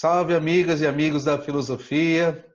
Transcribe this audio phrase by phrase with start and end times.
[0.00, 2.46] Salve, amigas e amigos da filosofia.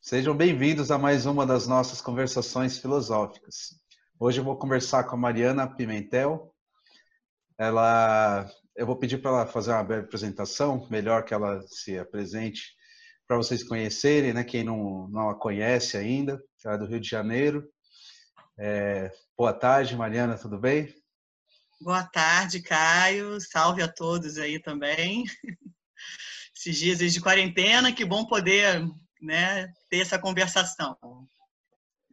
[0.00, 3.78] Sejam bem-vindos a mais uma das nossas conversações filosóficas.
[4.18, 6.52] Hoje eu vou conversar com a Mariana Pimentel.
[7.56, 12.74] Ela, eu vou pedir para ela fazer uma breve apresentação, melhor que ela se apresente
[13.24, 14.42] para vocês conhecerem, né?
[14.42, 17.64] Quem não, não a conhece ainda, ela é do Rio de Janeiro.
[18.58, 20.92] É, boa tarde, Mariana, tudo bem?
[21.80, 23.40] Boa tarde, Caio.
[23.40, 25.22] Salve a todos aí também.
[26.64, 28.82] Esses dias de quarentena, que bom poder
[29.20, 30.96] né, ter essa conversação.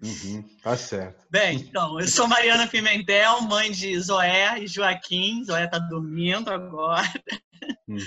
[0.03, 1.25] Uhum, tá certo.
[1.29, 5.43] Bem, então, eu sou Mariana Pimentel, mãe de Zoé e Joaquim.
[5.45, 7.07] Zoé está dormindo agora.
[7.87, 7.99] Uhum.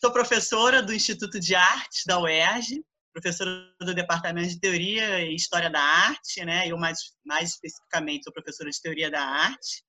[0.00, 5.68] Sou professora do Instituto de Artes da UERJ, professora do Departamento de Teoria e História
[5.68, 6.68] da Arte, né?
[6.68, 9.83] Eu mais, mais especificamente sou professora de Teoria da Arte.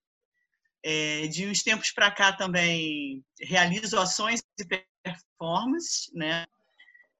[0.87, 6.45] É, de uns tempos para cá também realizo ações e performances, né?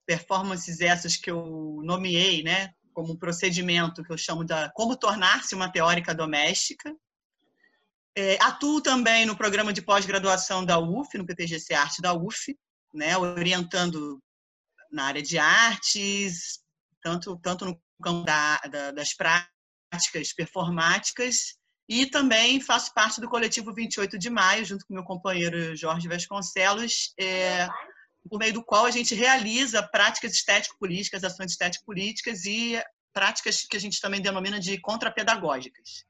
[0.05, 2.71] Performances essas que eu nomeei, né?
[2.93, 6.95] Como um procedimento que eu chamo da como tornar-se uma teórica doméstica.
[8.15, 12.55] É, atuo também no programa de pós-graduação da UF, no PTGC Arte da UF,
[12.93, 13.17] né?
[13.17, 14.21] Orientando
[14.91, 16.59] na área de artes,
[17.01, 21.57] tanto tanto no campo da, da, das práticas performáticas
[21.87, 27.13] e também faço parte do coletivo 28 de Maio, junto com meu companheiro Jorge Vasconcelos,
[27.19, 27.67] é,
[28.29, 32.81] por meio do qual a gente realiza práticas estético-políticas, ações estético-políticas e
[33.13, 36.05] práticas que a gente também denomina de contrapedagógicas.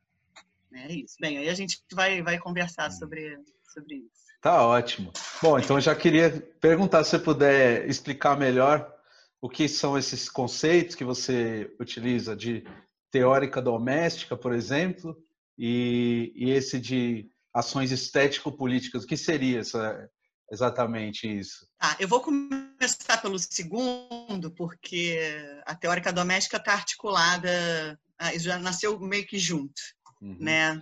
[0.74, 1.16] É isso.
[1.20, 3.38] Bem, aí a gente vai, vai conversar sobre,
[3.74, 4.26] sobre isso.
[4.42, 5.12] Tá ótimo.
[5.42, 8.94] Bom, então eu já queria perguntar se você puder explicar melhor
[9.42, 12.66] o que são esses conceitos que você utiliza de
[13.12, 15.18] teórica doméstica, por exemplo,
[15.58, 19.04] e, e esse de ações estético-políticas.
[19.04, 20.10] O que seria essa,
[20.52, 21.66] exatamente isso?
[21.80, 25.18] Ah, eu vou começar pelo segundo, porque
[25.66, 29.82] a teórica doméstica está articulada, ah, já nasceu meio que junto,
[30.22, 30.38] uhum.
[30.40, 30.82] né?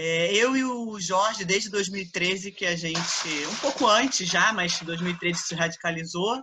[0.00, 3.00] É, eu e o Jorge, desde 2013, que a gente,
[3.50, 6.40] um pouco antes já, mas 2013 se radicalizou,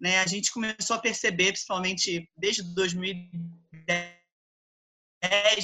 [0.00, 0.20] né?
[0.20, 3.55] A gente começou a perceber, principalmente desde 2010,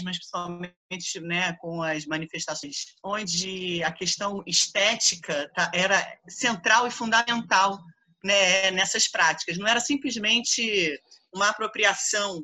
[0.01, 7.79] mas principalmente né, com as manifestações, onde a questão estética tá, era central e fundamental
[8.25, 9.59] né, nessas práticas.
[9.59, 10.99] Não era simplesmente
[11.35, 12.43] uma apropriação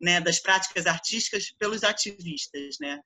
[0.00, 3.00] né, das práticas artísticas pelos ativistas, né?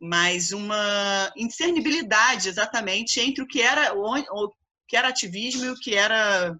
[0.00, 4.52] mas uma incernibilidade exatamente entre o que era o
[4.86, 6.56] que era ativismo e o que era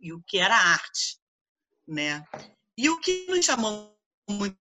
[0.00, 1.18] e o que era arte,
[1.86, 2.24] né?
[2.76, 3.96] E o que nos chamou
[4.28, 4.56] muito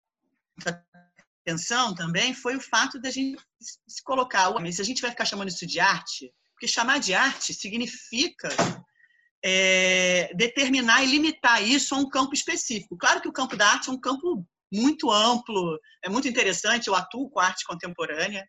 [1.49, 3.41] atenção também foi o fato da gente
[3.87, 7.53] se colocar, se a gente vai ficar chamando isso de arte, porque chamar de arte
[7.53, 8.49] significa
[9.43, 12.97] é, determinar e limitar isso a um campo específico.
[12.97, 16.95] Claro que o campo da arte é um campo muito amplo, é muito interessante, eu
[16.95, 18.47] atuo com arte contemporânea,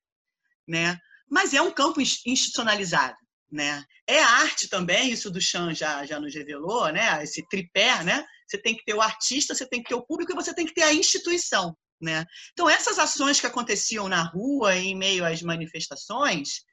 [0.69, 0.99] né?
[1.28, 3.17] mas é um campo institucionalizado.
[3.50, 3.84] Né?
[4.06, 7.22] É arte também, isso do Chan já, já nos revelou, né?
[7.22, 8.25] esse tripé, né?
[8.47, 10.67] você tem que ter o artista, você tem que ter o público e você tem
[10.67, 11.77] que ter a instituição.
[12.00, 12.25] Né?
[12.53, 16.65] Então, essas ações que aconteciam na rua, em meio às manifestações,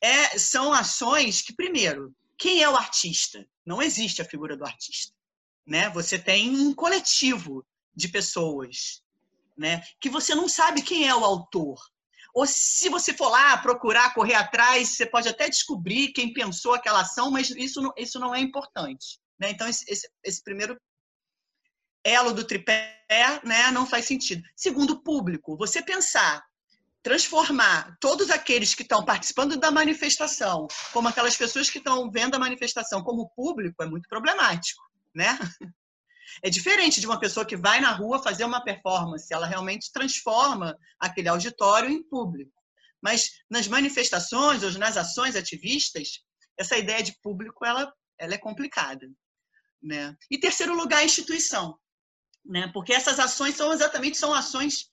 [0.00, 3.46] é, são ações que, primeiro, quem é o artista?
[3.64, 5.14] Não existe a figura do artista.
[5.64, 5.88] Né?
[5.90, 9.00] Você tem um coletivo de pessoas
[9.56, 9.82] né?
[10.00, 11.78] que você não sabe quem é o autor.
[12.34, 17.02] Ou se você for lá procurar, correr atrás, você pode até descobrir quem pensou aquela
[17.02, 19.20] ação, mas isso não, isso não é importante.
[19.38, 19.50] Né?
[19.50, 20.76] Então, esse, esse, esse primeiro
[22.04, 22.98] elo do tripé,
[23.44, 24.42] né, não faz sentido.
[24.56, 25.56] Segundo, público.
[25.56, 26.42] Você pensar,
[27.02, 32.38] transformar todos aqueles que estão participando da manifestação, como aquelas pessoas que estão vendo a
[32.38, 34.82] manifestação como público, é muito problemático,
[35.14, 35.38] né?
[36.42, 40.78] É diferente de uma pessoa que vai na rua fazer uma performance, ela realmente transforma
[40.98, 42.52] aquele auditório em público.
[43.02, 46.20] Mas nas manifestações ou nas ações ativistas,
[46.56, 49.06] essa ideia de público ela, ela é complicada.
[49.82, 50.16] Né?
[50.30, 51.76] E terceiro lugar, a instituição
[52.44, 52.70] né?
[52.72, 54.90] Porque essas ações são exatamente são ações,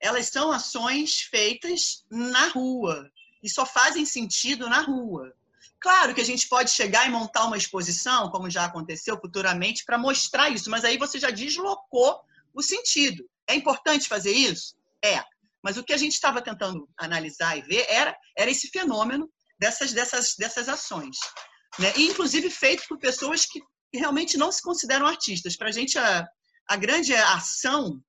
[0.00, 3.10] elas são ações feitas na rua
[3.42, 5.32] e só fazem sentido na rua.
[5.80, 9.98] Claro que a gente pode chegar e montar uma exposição, como já aconteceu futuramente, para
[9.98, 12.20] mostrar isso, mas aí você já deslocou
[12.54, 13.28] o sentido.
[13.48, 14.76] É importante fazer isso?
[15.04, 15.24] É.
[15.62, 19.28] Mas o que a gente estava tentando analisar e ver era, era esse fenômeno
[19.58, 21.16] dessas, dessas, dessas ações.
[21.78, 21.92] Né?
[21.96, 23.60] E, inclusive, feito por pessoas que
[23.92, 25.56] realmente não se consideram artistas.
[25.56, 26.26] Para a gente, a,
[26.68, 28.02] a grande ação,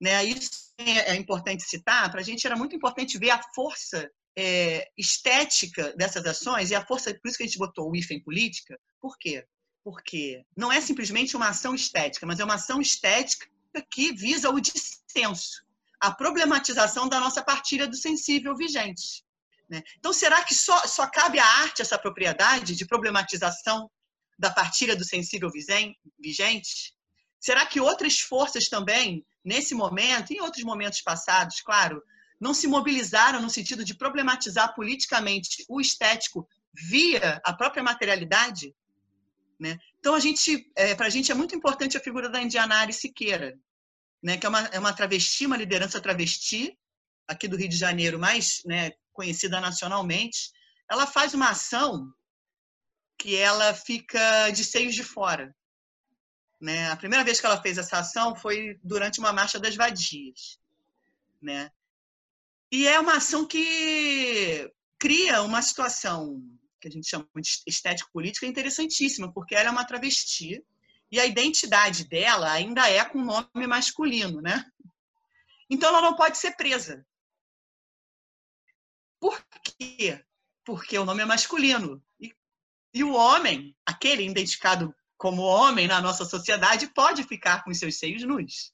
[0.00, 4.88] né, isso é importante citar, para a gente era muito importante ver a força é,
[4.96, 8.22] estética dessas ações e a força, por isso que a gente botou o IFE em
[8.22, 9.44] política, por quê?
[9.82, 13.46] Porque não é simplesmente uma ação estética, mas é uma ação estética
[13.90, 15.64] que visa o dissenso,
[16.00, 19.24] a problematização da nossa partilha do sensível vigente.
[19.68, 19.82] Né?
[19.98, 23.90] Então, será que só, só cabe à arte essa propriedade de problematização
[24.38, 25.50] da partilha do sensível
[26.18, 26.94] vigente?
[27.40, 32.02] Será que outras forças também, nesse momento, e em outros momentos passados, claro,
[32.40, 38.74] não se mobilizaram no sentido de problematizar politicamente o estético via a própria materialidade?
[39.58, 39.78] Né?
[39.98, 43.58] Então, a gente, é, para a gente é muito importante a figura da Indianari Siqueira,
[44.22, 46.76] né, que é uma, é uma travesti, uma liderança travesti,
[47.26, 50.50] aqui do Rio de Janeiro, mais né, conhecida nacionalmente.
[50.90, 52.12] Ela faz uma ação
[53.18, 55.54] que ela fica de seios de fora.
[56.60, 56.90] Né?
[56.90, 60.58] A primeira vez que ela fez essa ação foi durante uma marcha das vadias.
[61.40, 61.70] Né?
[62.70, 66.42] E é uma ação que cria uma situação
[66.80, 70.64] que a gente chama de estético-política interessantíssima, porque ela é uma travesti
[71.10, 74.64] e a identidade dela ainda é com nome masculino, né?
[75.70, 77.04] Então ela não pode ser presa.
[79.20, 80.24] Por quê?
[80.64, 82.02] Porque o nome é masculino.
[82.20, 82.34] E,
[82.94, 88.22] e o homem, aquele identificado como homem na nossa sociedade, pode ficar com seus seios
[88.22, 88.72] nus.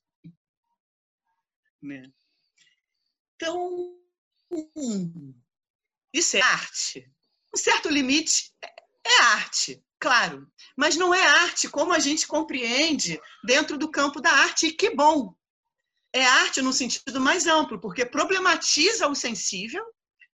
[1.82, 2.12] Né?
[3.34, 3.98] Então,
[6.12, 7.10] isso é arte.
[7.52, 8.52] Um certo limite
[9.04, 14.30] é arte, claro, mas não é arte como a gente compreende dentro do campo da
[14.30, 15.34] arte, e que bom.
[16.12, 19.84] É arte no sentido mais amplo, porque problematiza o sensível,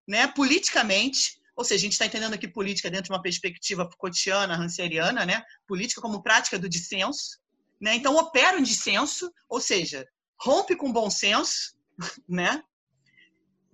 [0.06, 4.56] né, politicamente, ou seja, a gente está entendendo aqui política dentro de uma perspectiva Foucaultiana,
[4.56, 5.44] Rancieriana, né?
[5.66, 7.38] política como prática do dissenso.
[7.78, 7.96] Né?
[7.96, 10.08] Então, opera um dissenso, ou seja,
[10.40, 11.76] rompe com bom senso,
[12.26, 12.62] né?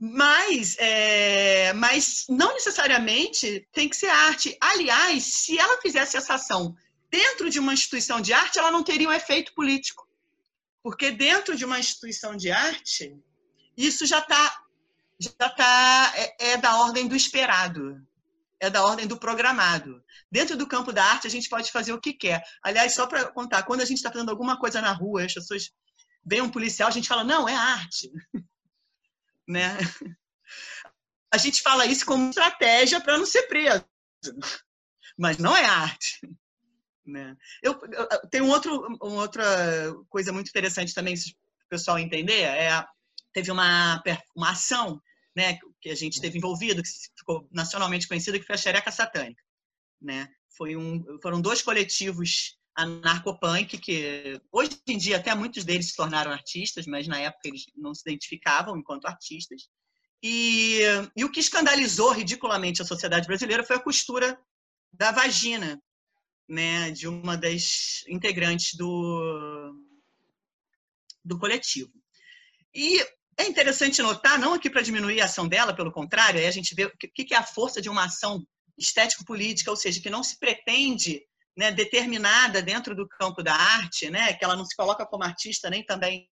[0.00, 4.58] mas, é, mas não necessariamente tem que ser arte.
[4.60, 6.74] Aliás, se ela fizesse essa ação
[7.08, 10.08] dentro de uma instituição de arte, ela não teria um efeito político.
[10.82, 13.16] Porque dentro de uma instituição de arte,
[13.76, 14.65] isso já está
[15.18, 18.00] já tá, é, é da ordem do esperado,
[18.60, 20.02] é da ordem do programado.
[20.30, 22.42] Dentro do campo da arte, a gente pode fazer o que quer.
[22.62, 25.70] Aliás, só para contar, quando a gente está fazendo alguma coisa na rua, as pessoas
[26.24, 28.10] veem um policial, a gente fala, não, é arte.
[29.48, 29.78] né?
[31.32, 33.84] A gente fala isso como estratégia para não ser preso,
[35.16, 36.20] mas não é arte.
[37.04, 37.36] Né?
[37.62, 39.44] Eu, eu tem um outro, uma outra
[40.08, 42.84] coisa muito interessante também, se o pessoal entender, é
[43.36, 44.02] teve uma,
[44.34, 44.98] uma ação
[45.36, 46.88] né, que a gente teve envolvido, que
[47.18, 49.42] ficou nacionalmente conhecida, que foi a Xereca Satânica.
[50.00, 50.26] Né?
[50.56, 56.32] Foi um, foram dois coletivos anarcopunk, que hoje em dia até muitos deles se tornaram
[56.32, 59.68] artistas, mas na época eles não se identificavam enquanto artistas.
[60.22, 60.80] E,
[61.14, 64.40] e o que escandalizou ridiculamente a sociedade brasileira foi a costura
[64.90, 65.78] da vagina
[66.48, 69.74] né, de uma das integrantes do,
[71.22, 71.92] do coletivo.
[72.74, 73.04] E
[73.38, 76.74] é interessante notar, não aqui para diminuir a ação dela, pelo contrário, aí a gente
[76.74, 78.46] vê o que é a força de uma ação
[78.78, 81.22] estético-política, ou seja, que não se pretende
[81.56, 85.70] né, determinada dentro do campo da arte, né, que ela não se coloca como artista
[85.70, 86.28] nem também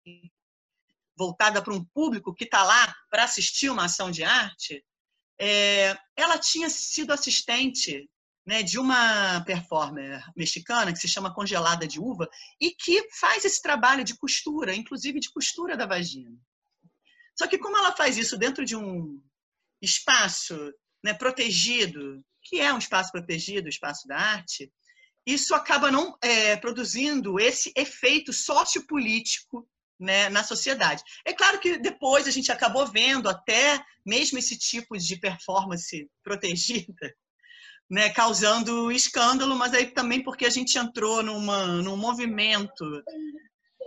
[1.16, 4.84] voltada para um público que está lá para assistir uma ação de arte,
[5.38, 8.08] é, ela tinha sido assistente
[8.46, 12.28] né, de uma performer mexicana que se chama Congelada de Uva
[12.60, 16.36] e que faz esse trabalho de costura, inclusive de costura da vagina.
[17.42, 19.20] Só que como ela faz isso dentro de um
[19.82, 20.72] espaço
[21.02, 24.72] né, protegido, que é um espaço protegido, o espaço da arte,
[25.26, 29.68] isso acaba não é, produzindo esse efeito sociopolítico
[29.98, 31.02] né, na sociedade.
[31.24, 37.12] É claro que depois a gente acabou vendo até mesmo esse tipo de performance protegida,
[37.90, 42.84] né, causando escândalo, mas aí também porque a gente entrou numa, num movimento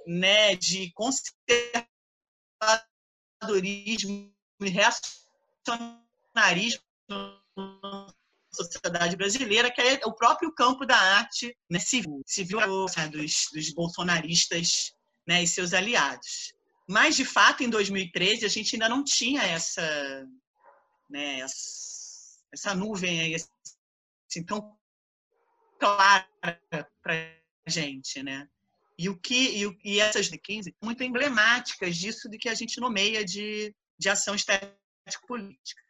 [0.06, 1.86] né, de conservadorismo
[3.40, 8.14] conservadorismo e reacionarismo na
[8.52, 12.68] sociedade brasileira, que é o próprio campo da arte né, civil, civil né,
[13.10, 14.94] dos, dos bolsonaristas
[15.28, 16.54] né, e seus aliados.
[16.88, 19.82] Mas, de fato, em 2013, a gente ainda não tinha essa,
[21.10, 24.78] né, essa nuvem aí, assim, tão
[25.80, 26.28] clara
[27.02, 28.48] para a gente, né?
[28.98, 32.80] E, o que, e, e essas de 15 muito emblemáticas disso de que a gente
[32.80, 35.82] nomeia de, de ação estético-política.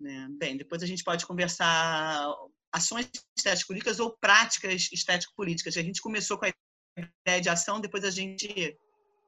[0.00, 0.28] Né?
[0.30, 2.26] Bem, depois a gente pode conversar
[2.72, 5.76] ações estético-políticas ou práticas estético-políticas.
[5.76, 6.52] A gente começou com a
[6.96, 8.78] ideia de ação, depois a gente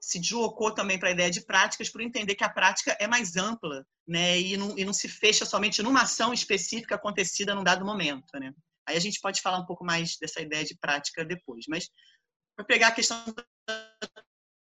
[0.01, 3.37] se deslocou também para a ideia de práticas, por entender que a prática é mais
[3.37, 4.41] ampla né?
[4.41, 8.25] e, não, e não se fecha somente numa ação específica acontecida num dado momento.
[8.35, 8.53] Né?
[8.89, 11.67] Aí a gente pode falar um pouco mais dessa ideia de prática depois.
[11.69, 11.89] Mas
[12.61, 13.25] para pegar a questão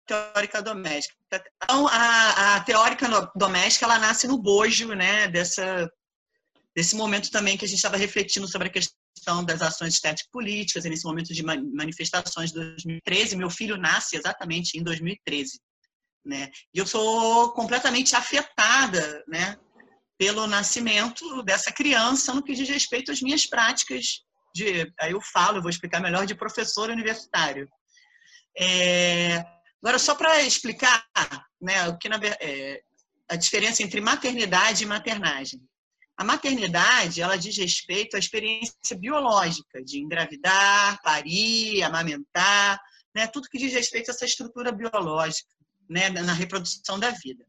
[0.07, 1.17] teórica doméstica.
[1.63, 5.91] Então, a, a teórica doméstica ela nasce no bojo né, dessa,
[6.77, 11.05] desse momento também que a gente estava refletindo sobre a questão das ações estético-políticas, nesse
[11.05, 13.37] momento de manifestações de 2013.
[13.37, 15.59] Meu filho nasce exatamente em 2013.
[16.25, 16.51] Né?
[16.75, 19.57] E eu sou completamente afetada né,
[20.19, 24.25] pelo nascimento dessa criança no que diz respeito às minhas práticas
[24.55, 27.69] de, aí eu falo, eu vou explicar melhor, de professor universitário.
[28.57, 29.45] É,
[29.83, 31.07] agora, só para explicar
[31.61, 32.83] né, o que na, é,
[33.29, 35.61] a diferença entre maternidade e maternagem.
[36.17, 42.81] A maternidade, ela diz respeito à experiência biológica de engravidar, parir, amamentar,
[43.15, 45.49] né, tudo que diz respeito a essa estrutura biológica
[45.89, 47.45] né, na reprodução da vida.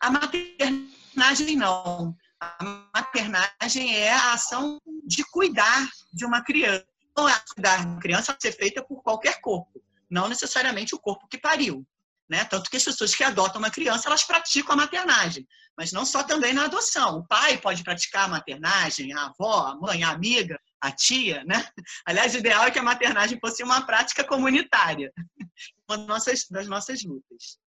[0.00, 2.16] A maternagem não.
[2.40, 6.84] A maternagem é a ação de cuidar de uma criança.
[7.16, 9.82] Não é cuidar de uma criança ser feita por qualquer corpo,
[10.14, 11.84] não necessariamente o corpo que pariu.
[12.30, 12.44] Né?
[12.44, 16.22] Tanto que as pessoas que adotam uma criança, elas praticam a maternagem, mas não só
[16.22, 17.18] também na adoção.
[17.18, 21.68] O pai pode praticar a maternagem, a avó, a mãe, a amiga, a tia, né?
[22.06, 25.12] Aliás, o ideal é que a maternagem fosse uma prática comunitária,
[25.88, 27.58] uma das nossas, das nossas lutas.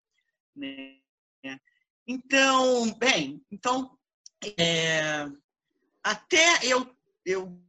[0.56, 0.96] Né?
[2.08, 3.96] Então, bem, então
[4.58, 5.28] é,
[6.02, 6.90] até eu,
[7.26, 7.62] eu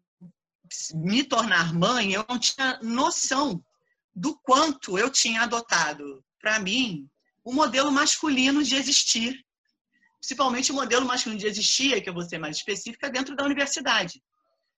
[0.95, 3.63] me tornar mãe, eu não tinha noção
[4.19, 7.09] do quanto eu tinha adotado para mim
[7.45, 9.45] o modelo masculino de existir,
[10.19, 14.21] principalmente o modelo masculino de existir, que eu vou ser mais específica, dentro da universidade.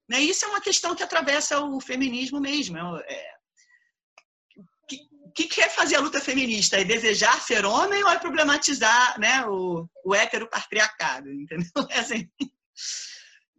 [0.09, 0.21] Né?
[0.21, 2.77] Isso é uma questão que atravessa o feminismo mesmo.
[2.79, 3.41] É, é
[5.25, 6.77] o que, que é fazer a luta feminista?
[6.77, 11.33] É desejar ser homem ou é problematizar né, o, o heteropatriarcado?
[11.33, 11.71] Entendeu?
[11.89, 12.29] É assim.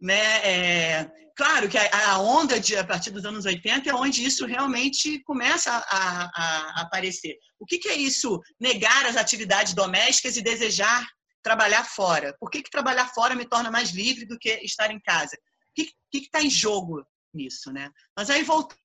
[0.00, 0.20] Né?
[0.46, 5.20] É, claro que a, onda de, a partir dos anos 80 é onde isso realmente
[5.24, 7.36] começa a, a, a aparecer.
[7.58, 8.40] O que, que, é isso?
[8.60, 11.06] Negar as atividades domésticas e desejar
[11.42, 12.36] trabalhar fora.
[12.38, 15.36] Por que, que trabalhar fora me torna mais livre do que estar em casa?
[15.36, 17.72] O que está em jogo nisso?
[17.72, 17.90] Né?
[18.16, 18.78] Mas aí, voltando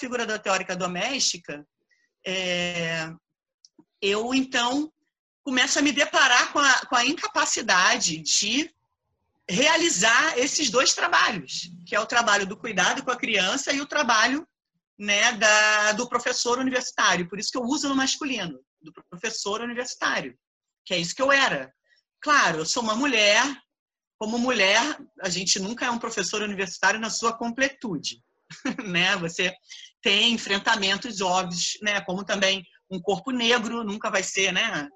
[0.00, 1.66] figura da teórica doméstica,
[2.26, 3.10] é,
[4.00, 4.90] eu então
[5.42, 8.72] começo a me deparar com a, com a incapacidade de
[9.50, 13.86] realizar esses dois trabalhos, que é o trabalho do cuidado com a criança e o
[13.86, 14.46] trabalho
[14.98, 17.28] né, da, do professor universitário.
[17.28, 20.36] Por isso que eu uso no masculino, do professor universitário,
[20.84, 21.72] que é isso que eu era.
[22.20, 23.42] Claro, eu sou uma mulher,
[24.18, 24.80] como mulher,
[25.20, 28.22] a gente nunca é um professor universitário na sua completude.
[28.86, 29.16] né?
[29.16, 29.54] Você
[30.02, 32.00] tem enfrentamentos óbvios, né?
[32.02, 34.88] Como também um corpo negro nunca vai ser, né?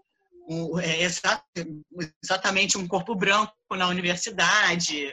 [0.47, 1.01] Um, é,
[2.23, 5.13] exatamente um corpo branco na universidade,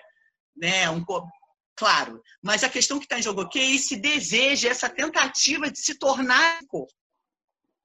[0.55, 0.89] né?
[0.89, 1.29] Um corpo,
[1.75, 2.21] claro.
[2.43, 5.97] Mas a questão que está em jogo aqui é esse desejo, essa tentativa de se
[5.97, 6.93] tornar corpo,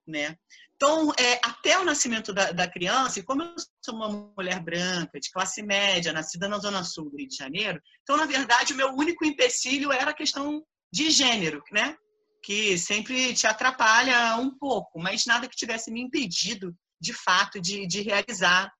[0.07, 0.37] né?
[0.77, 5.19] Então, é, até o nascimento da, da, criança, e como eu sou uma mulher branca,
[5.19, 8.77] de classe média, nascida na Zona Sul do Rio de Janeiro, então, na verdade, o
[8.77, 10.63] meu único empecilho era a questão
[10.93, 11.97] de gênero, né?
[12.43, 17.87] Que sempre te atrapalha um pouco, mas nada que tivesse me impedido, de fato, de,
[17.87, 18.73] de realizar,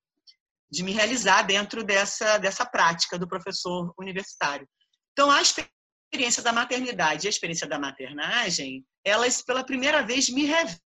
[0.71, 4.69] de me realizar dentro dessa, dessa prática do professor universitário.
[5.13, 10.45] Então, a experiência da maternidade e a experiência da maternagem, elas, pela primeira vez, me
[10.45, 10.81] revelam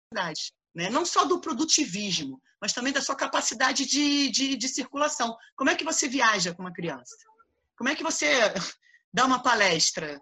[0.74, 0.88] né?
[0.90, 5.36] não só do produtivismo, mas também da sua capacidade de, de, de, circulação.
[5.56, 7.16] Como é que você viaja com uma criança?
[7.76, 8.28] Como é que você
[9.12, 10.20] dá uma palestra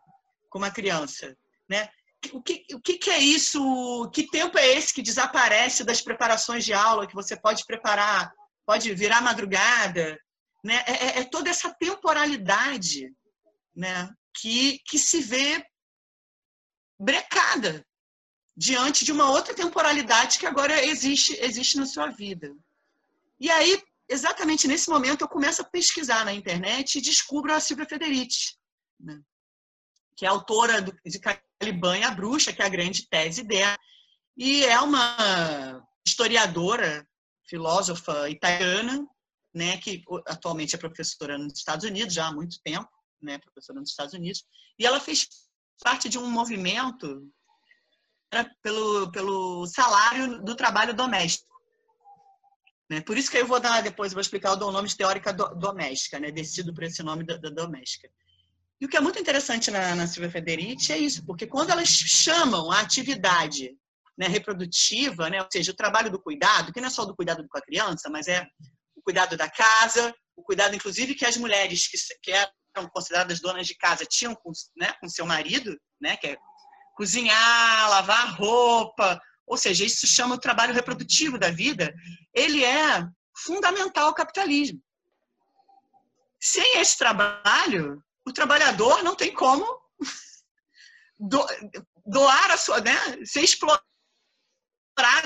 [0.49, 1.37] com uma criança?
[1.69, 1.89] Né?
[2.33, 4.11] O, que, o que é isso?
[4.13, 8.33] Que tempo é esse que desaparece das preparações de aula que você pode preparar?
[8.67, 10.19] Pode virar madrugada?
[10.65, 10.83] Né?
[10.87, 13.13] É, é, é toda essa temporalidade
[13.75, 14.13] né?
[14.35, 15.65] que, que se vê
[16.99, 17.87] brecada
[18.57, 22.53] diante de uma outra temporalidade que agora existe, existe na sua vida.
[23.39, 27.87] E aí, exatamente nesse momento, eu começo a pesquisar na internet e descubro a Silvia
[27.87, 28.57] Federici,
[28.99, 29.23] né?
[30.17, 31.21] que é autora de
[31.59, 33.77] Caliban e a Bruxa, que é a grande tese dela,
[34.37, 37.07] e é uma historiadora,
[37.49, 39.07] filósofa italiana,
[39.55, 42.89] né, que atualmente é professora nos Estados Unidos já há muito tempo,
[43.21, 44.45] né, professora nos Estados Unidos,
[44.79, 45.27] e ela fez
[45.83, 47.29] parte de um movimento
[48.63, 51.49] pelo, pelo salário do trabalho doméstico.
[52.91, 53.01] Né?
[53.01, 56.19] Por isso que eu vou dar depois, vou explicar o nome de teórica do, doméstica,
[56.19, 56.31] né?
[56.31, 58.09] decidido por esse nome da, da, doméstica.
[58.81, 61.89] E o que é muito interessante na, na Silvia Federici é isso, porque quando elas
[61.89, 63.77] chamam a atividade
[64.17, 67.47] né, reprodutiva, né, ou seja, o trabalho do cuidado, que não é só do cuidado
[67.49, 68.47] com a criança, mas é
[68.97, 73.67] o cuidado da casa, o cuidado, inclusive, que as mulheres que, que eram consideradas donas
[73.67, 76.37] de casa tinham com, né, com seu marido, né, que é
[76.95, 81.95] cozinhar, lavar roupa, ou seja, isso chama o trabalho reprodutivo da vida,
[82.35, 84.81] ele é fundamental ao capitalismo.
[86.41, 89.67] Sem esse trabalho, o trabalhador não tem como
[92.07, 92.95] doar a sua, né,
[93.25, 93.83] ser explorado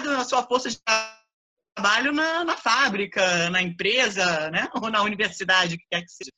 [0.04, 0.80] na sua força de
[1.76, 6.32] trabalho na, na fábrica, na empresa, né, ou na universidade, que quer que seja.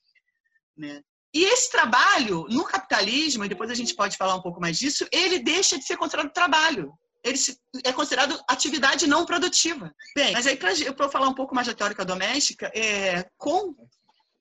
[0.77, 1.03] Né?
[1.33, 5.07] E esse trabalho, no capitalismo, e depois a gente pode falar um pouco mais disso,
[5.11, 6.93] ele deixa de ser considerado trabalho.
[7.25, 7.39] Ele
[7.85, 9.93] é considerado atividade não produtiva.
[10.15, 13.75] Bem, mas aí, para eu falar um pouco mais da teórica doméstica, é, com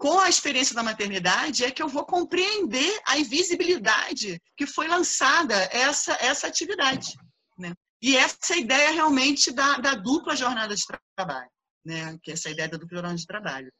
[0.03, 5.55] com a experiência da maternidade é que eu vou compreender a invisibilidade que foi lançada
[5.71, 7.13] essa, essa atividade.
[7.57, 7.73] Né?
[8.01, 10.83] E essa ideia realmente da, da dupla jornada de
[11.15, 11.49] trabalho,
[11.85, 12.19] né?
[12.21, 13.71] que é essa ideia da dupla jornada de trabalho.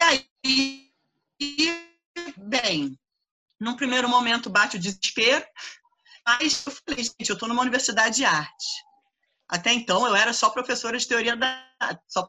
[0.00, 0.92] E aí,
[2.36, 2.96] bem,
[3.58, 5.44] num primeiro momento bate o desespero,
[6.24, 8.66] mas eu falei, gente, eu estou numa universidade de arte.
[9.48, 11.60] Até então eu era só professora de teoria da
[12.06, 12.24] só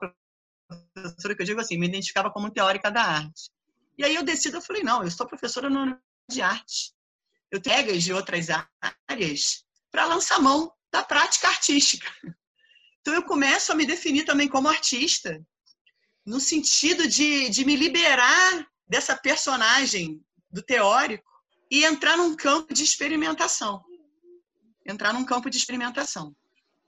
[0.94, 3.50] professora que eu digo assim, me identificava como teórica da arte.
[3.98, 6.00] E aí eu decido, eu falei, não, eu sou professora no
[6.30, 6.94] de arte.
[7.52, 8.48] Eu tenho de outras
[9.10, 12.08] áreas para lançar mão da prática artística.
[13.02, 15.44] Então eu começo a me definir também como artista,
[16.26, 21.30] no sentido de, de me liberar dessa personagem do teórico
[21.72, 23.84] e entrar num campo de experimentação.
[24.86, 26.36] Entrar num campo de experimentação.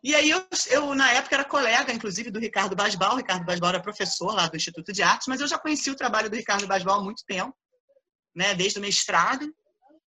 [0.04, 3.14] E aí eu, eu, na época, era colega, inclusive, do Ricardo Basbal.
[3.14, 5.96] O Ricardo Basbal era professor lá do Instituto de Artes, mas eu já conhecia o
[5.96, 7.56] trabalho do Ricardo Basbal há muito tempo,
[8.36, 8.56] né?
[8.56, 9.54] desde o mestrado.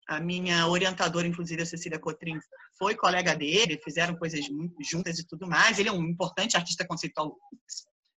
[0.09, 2.39] A minha orientadora, inclusive, a Cecília Cotrim,
[2.79, 4.45] foi colega dele, fizeram coisas
[4.81, 5.79] juntas e tudo mais.
[5.79, 7.37] Ele é um importante artista conceitual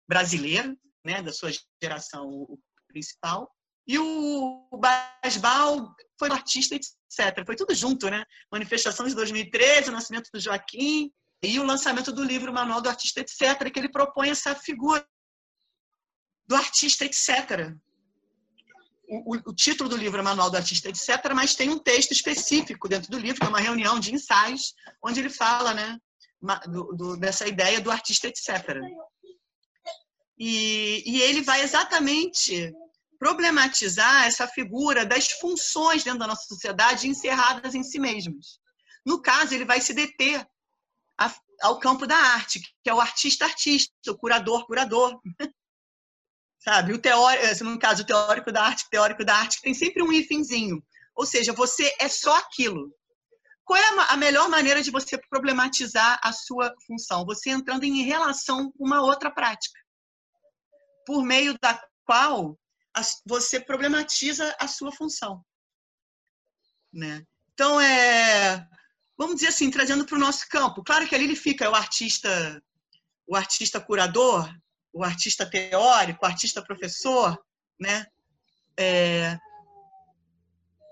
[0.07, 1.21] brasileiro, né?
[1.21, 1.49] da sua
[1.81, 3.49] geração o principal.
[3.87, 7.45] E o Basbal foi um artista, etc.
[7.45, 8.23] Foi tudo junto, né?
[8.51, 11.11] Manifestação de 2013, o nascimento do Joaquim,
[11.43, 15.05] e o lançamento do livro Manual do Artista, etc., que ele propõe essa figura
[16.47, 17.75] do artista, etc.
[19.09, 22.13] O, o, o, título do livro é Manual do Artista, etc., mas tem um texto
[22.13, 25.99] específico dentro do livro, que é uma reunião de ensaios, onde ele fala né,
[26.67, 28.79] do, do, dessa ideia do artista, etc.
[30.39, 32.73] E, e ele vai exatamente
[33.19, 38.59] problematizar essa figura das funções dentro da nossa sociedade encerradas em si mesmas.
[39.05, 40.45] No caso, ele vai se deter
[41.25, 45.19] a, ao campo da arte, que é o artista-artista, o curador-curador.
[46.59, 46.93] Sabe?
[46.93, 50.81] O teórico, no caso, o teórico da arte, teórico da arte, tem sempre um ifinzinho.
[51.15, 52.93] Ou seja, você é só aquilo.
[53.65, 57.25] Qual é a melhor maneira de você problematizar a sua função?
[57.25, 59.79] Você entrando em relação com uma outra prática,
[61.05, 62.57] por meio da qual
[63.25, 65.43] você problematiza a sua função.
[66.91, 67.25] Né?
[67.53, 68.67] Então, é,
[69.23, 70.83] vamos dizer assim, trazendo para o nosso campo.
[70.83, 72.61] Claro que ali ele fica o artista,
[73.27, 74.53] o artista curador,
[74.91, 77.37] o artista teórico, o artista professor,
[77.79, 78.05] né?
[78.77, 79.37] É,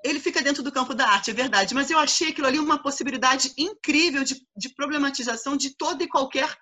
[0.04, 2.82] ele fica dentro do campo da arte, é verdade, mas eu achei aquilo ali uma
[2.82, 6.58] possibilidade incrível de, de problematização de toda e qualquer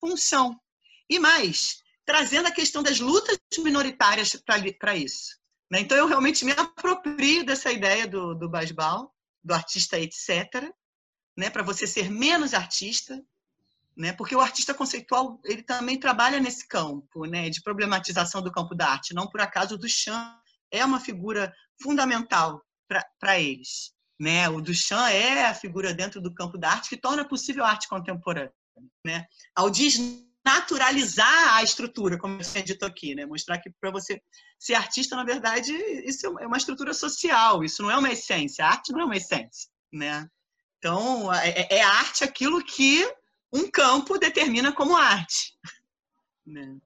[0.00, 0.58] função.
[1.08, 4.36] E mais, trazendo a questão das lutas minoritárias
[4.78, 5.38] para isso.
[5.70, 5.80] Né?
[5.80, 10.72] Então, eu realmente me aproprio dessa ideia do, do Basbal, do artista, etc.,
[11.36, 13.22] né, para você ser menos artista,
[13.96, 18.74] né, porque o artista conceitual ele também trabalha nesse campo, né, de problematização do campo
[18.74, 19.14] da arte.
[19.14, 22.64] Não por acaso o Duchamp é uma figura fundamental
[23.18, 24.48] para eles, né?
[24.48, 27.88] O Duchamp é a figura dentro do campo da arte que torna possível a arte
[27.88, 28.52] contemporânea,
[29.04, 29.26] né?
[29.54, 29.70] Ao
[30.44, 33.24] desnaturalizar a estrutura, como eu tinha dito aqui, né?
[33.24, 34.20] Mostrar que para você
[34.58, 35.72] ser artista, na verdade,
[36.04, 38.64] isso é uma estrutura social, isso não é uma essência.
[38.64, 40.28] A arte não é uma essência, né?
[40.78, 43.08] Então, é, é, é arte aquilo que
[43.52, 45.54] um campo determina como arte.
[46.44, 46.76] Né?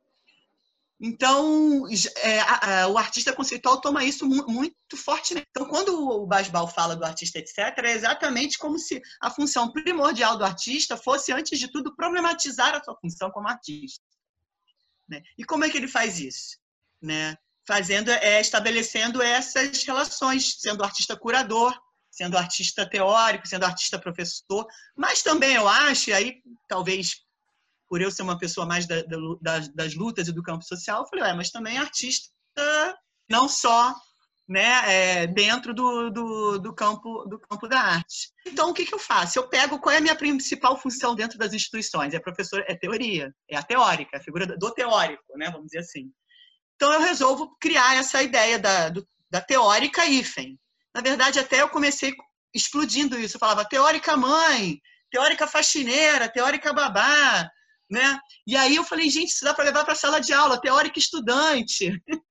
[0.99, 1.87] Então,
[2.23, 5.35] é, a, a, o artista conceitual toma isso mu muito forte.
[5.35, 5.43] Né?
[5.51, 10.39] Então, quando o Basbal fala do artista, etc., é exatamente como se a função primordial
[10.39, 14.03] do artista fosse, antes de tudo, problematizar a sua função como artista.
[15.09, 15.21] Né?
[15.37, 16.57] E como é que ele faz isso?
[17.03, 17.37] Né?
[17.69, 21.79] Fazendo, é, estabelecendo essas relações, sendo artista curador,
[22.11, 27.26] sendo artista teórico, sendo artista professor, mas também eu acho, e aí talvez
[27.89, 31.09] por eu ser uma pessoa mais da, da, das, lutas e do campo social, eu
[31.09, 32.31] falei, é, mas também artista
[33.29, 33.95] não só
[34.49, 38.31] né, é, dentro do, do, do, campo, do campo da arte.
[38.47, 39.39] Então, o que, que eu faço?
[39.39, 42.15] Eu pego qual é a minha principal função dentro das instituições.
[42.15, 46.13] É professor, é teoria, é a teórica, a figura do teórico, né, vamos dizer assim.
[46.77, 50.59] Então eu resolvo criar essa ideia da, do, da teórica hífen.
[50.95, 52.15] Na verdade, até eu comecei
[52.55, 53.37] explodindo isso.
[53.37, 57.51] Eu falava teórica mãe, teórica faxineira, teórica babá,
[57.91, 58.19] né?
[58.47, 60.99] E aí eu falei, gente, isso dá para levar para a sala de aula, teórica
[60.99, 62.03] estudante.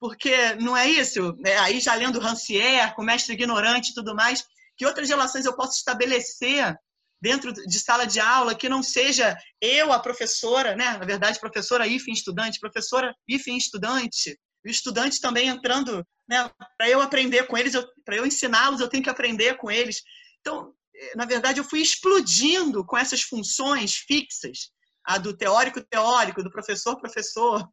[0.00, 1.36] Porque não é isso?
[1.44, 4.44] É, aí já lendo Rancière, com mestre ignorante e tudo mais,
[4.76, 6.76] que outras relações eu posso estabelecer
[7.20, 10.96] dentro de sala de aula que não seja eu, a professora, né?
[10.98, 16.48] Na verdade, professora IFEM estudante, professora IFEM estudante, o estudante também entrando, né?
[16.76, 17.74] Para eu aprender com eles,
[18.04, 20.00] para eu ensiná-los, eu tenho que aprender com eles.
[20.40, 20.72] Então,
[21.16, 24.70] na verdade, eu fui explodindo com essas funções fixas,
[25.08, 27.66] a do teórico teórico, do professor professor,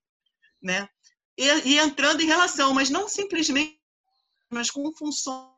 [0.63, 0.87] né?
[1.37, 3.77] E, e entrando em relação, mas não simplesmente,
[4.49, 5.51] mas com funções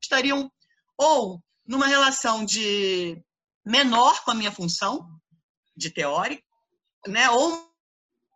[0.00, 0.48] estariam
[0.96, 3.20] ou numa relação de
[3.66, 5.20] menor com a minha função
[5.76, 6.46] de teórico,
[7.08, 7.28] né?
[7.28, 7.74] Ou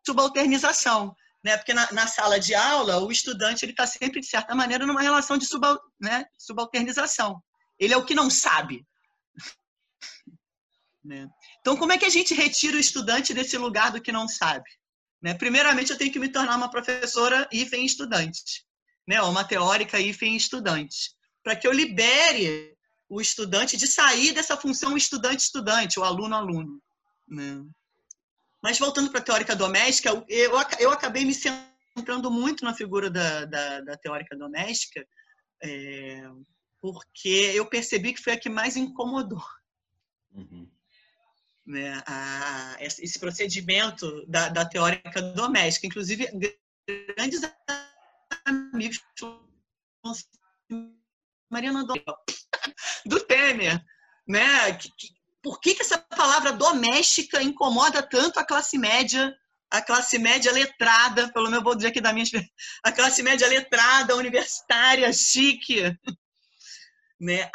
[0.05, 1.57] subalternização, né?
[1.59, 5.01] Porque na, na sala de aula o estudante ele está sempre de certa maneira numa
[5.01, 6.27] relação de subal, né?
[6.37, 7.41] subalternização.
[7.79, 8.85] Ele é o que não sabe.
[11.09, 11.27] Né?
[11.61, 14.69] Então como é que a gente retira o estudante desse lugar do que não sabe?
[15.23, 15.35] Né?
[15.35, 18.65] Primeiramente eu tenho que me tornar uma professora hífen estudante,
[19.07, 19.21] né?
[19.23, 21.11] Ou uma teórica hífen estudante,
[21.43, 22.77] para que eu libere
[23.09, 26.81] o estudante de sair dessa função estudante-estudante, o aluno-aluno.
[27.27, 27.65] Né?
[28.63, 33.47] Mas voltando para a teórica doméstica, eu, eu acabei me centrando muito na figura da,
[33.47, 35.07] da, da teórica doméstica,
[35.63, 36.23] é,
[36.83, 39.43] porque eu percebi que foi a que mais incomodou.
[40.35, 40.69] Uhum.
[41.69, 45.87] Né, a, esse procedimento da, da teórica doméstica.
[45.87, 46.27] Inclusive,
[47.15, 47.43] grandes
[48.47, 49.03] amigos
[51.51, 51.85] Mariana
[53.05, 53.85] do, Temer,
[54.27, 54.79] né?
[55.43, 59.35] Por que, que essa palavra doméstica incomoda tanto a classe média,
[59.71, 62.27] a classe média letrada, pelo menos vou dizer aqui da minha
[62.83, 65.83] a classe média letrada, universitária, chique,
[67.21, 67.51] né?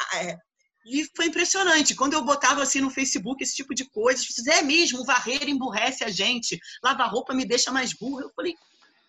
[0.84, 1.94] E foi impressionante.
[1.94, 5.48] Quando eu botava assim no Facebook esse tipo de coisa, as pessoas, é mesmo, varrer
[5.48, 8.22] emburrece a gente, lavar roupa me deixa mais burra.
[8.22, 8.54] Eu falei,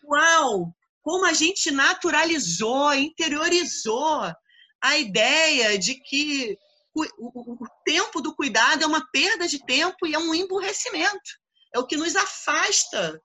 [0.06, 4.34] uau, como a gente naturalizou, interiorizou
[4.82, 6.58] a ideia de que
[6.94, 11.40] o, tempo do cuidado é uma perda de tempo e é um emburrecimento.
[11.74, 13.22] É o que nos afasta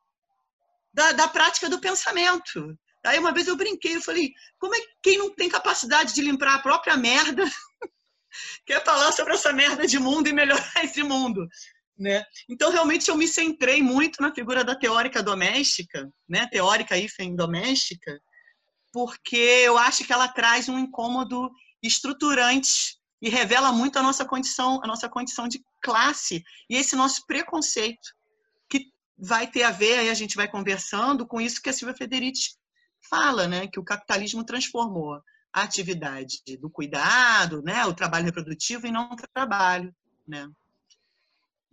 [0.92, 2.76] da, da prática do pensamento.
[3.06, 6.20] Aí uma vez eu brinquei, eu falei, como é que quem não tem capacidade de
[6.20, 7.44] limpar a própria merda
[8.66, 11.46] quer falar sobre essa merda de mundo e melhorar esse mundo?
[11.98, 12.24] Né?
[12.48, 16.46] Então, realmente, eu me centrei muito na figura da teórica doméstica, né?
[16.46, 18.18] teórica hífen doméstica,
[18.92, 21.50] porque eu acho que ela traz um incômodo
[21.82, 27.26] estruturante e revela muito a nossa condição, a nossa condição de classe e esse nosso
[27.26, 28.14] preconceito
[28.68, 28.86] que
[29.18, 32.56] vai ter a ver, aí a gente vai conversando com isso que a Silvia Federici
[33.08, 35.20] fala, né, que o capitalismo transformou
[35.52, 39.94] a atividade do cuidado, né, o trabalho reprodutivo em não trabalho,
[40.26, 40.48] né?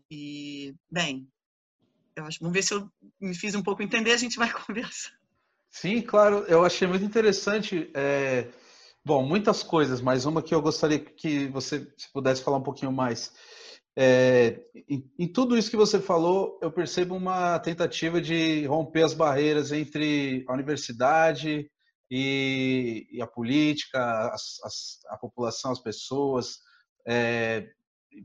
[0.10, 1.28] E bem,
[2.16, 5.14] eu acho, vamos ver se eu me fiz um pouco entender, a gente vai conversar.
[5.70, 7.92] Sim, claro, eu achei muito interessante.
[7.94, 8.48] É,
[9.06, 12.92] bom, muitas coisas, mas uma que eu gostaria que você se pudesse falar um pouquinho
[12.92, 13.32] mais.
[13.96, 19.14] É, em, em, tudo isso que você falou, eu percebo uma tentativa de romper as
[19.14, 21.70] barreiras entre a universidade
[22.10, 26.60] e, e a política, as, as, a população, as pessoas,
[27.06, 27.70] é,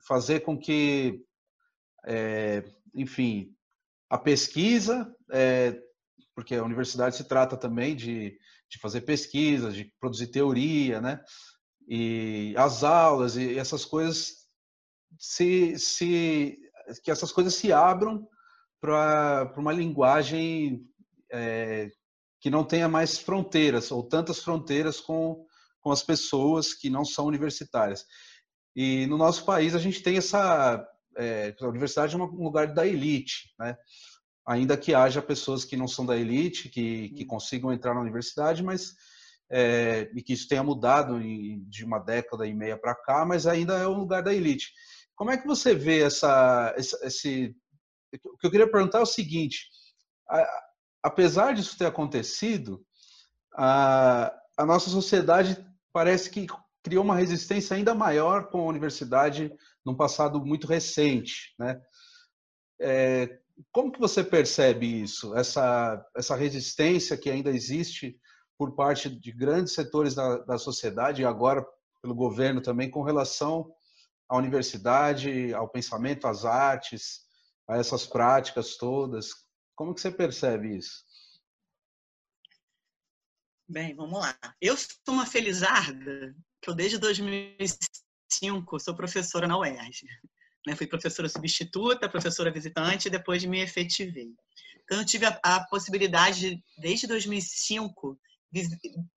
[0.07, 1.25] fazer com que,
[2.07, 2.64] é,
[2.95, 3.55] enfim,
[4.09, 5.81] a pesquisa é,
[6.35, 8.38] porque a universidade se trata também de,
[8.71, 11.21] de fazer pesquisas, de produzir teoria, né?
[11.88, 14.42] E as aulas e essas coisas
[15.18, 16.59] se, se
[17.03, 18.27] que essas coisas se abram
[18.81, 20.85] para uma linguagem
[21.31, 21.90] é,
[22.42, 25.46] que não tenha mais fronteiras ou tantas fronteiras com,
[25.81, 28.05] com as pessoas que não são universitárias.
[28.74, 30.85] E no nosso país a gente tem essa
[31.16, 33.76] é, a universidade é um lugar da elite, né?
[34.46, 38.62] ainda que haja pessoas que não são da elite, que, que consigam entrar na universidade,
[38.62, 38.94] mas
[39.48, 43.78] é, e que isso tenha mudado de uma década e meia para cá, mas ainda
[43.78, 44.72] é um lugar da elite.
[45.14, 47.55] Como é que você vê essa, esse,
[48.12, 49.68] O que eu queria perguntar é o seguinte:
[50.28, 50.72] a,
[51.03, 52.85] apesar disso ter acontecido,
[53.55, 55.57] a, a nossa sociedade
[55.93, 56.47] parece que
[56.83, 59.53] criou uma resistência ainda maior com a universidade
[59.85, 61.81] num passado muito recente, né?
[62.81, 63.38] É,
[63.71, 68.19] como que você percebe isso, essa, essa resistência que ainda existe
[68.59, 71.65] por parte de grandes setores da, da sociedade e agora
[72.01, 73.73] pelo governo também com relação
[74.29, 77.21] à universidade, ao pensamento, às artes,
[77.69, 79.31] a essas práticas todas?
[79.83, 81.05] Como que você percebe isso?
[83.68, 84.38] Bem, vamos lá.
[84.61, 90.07] Eu sou uma felizarda que eu desde 2005 sou professora na UERJ.
[90.64, 90.77] Né?
[90.77, 94.33] Fui professora substituta, professora visitante e depois me efetivei.
[94.85, 98.16] Então, eu tive a, a possibilidade, desde 2005,
[98.53, 98.62] de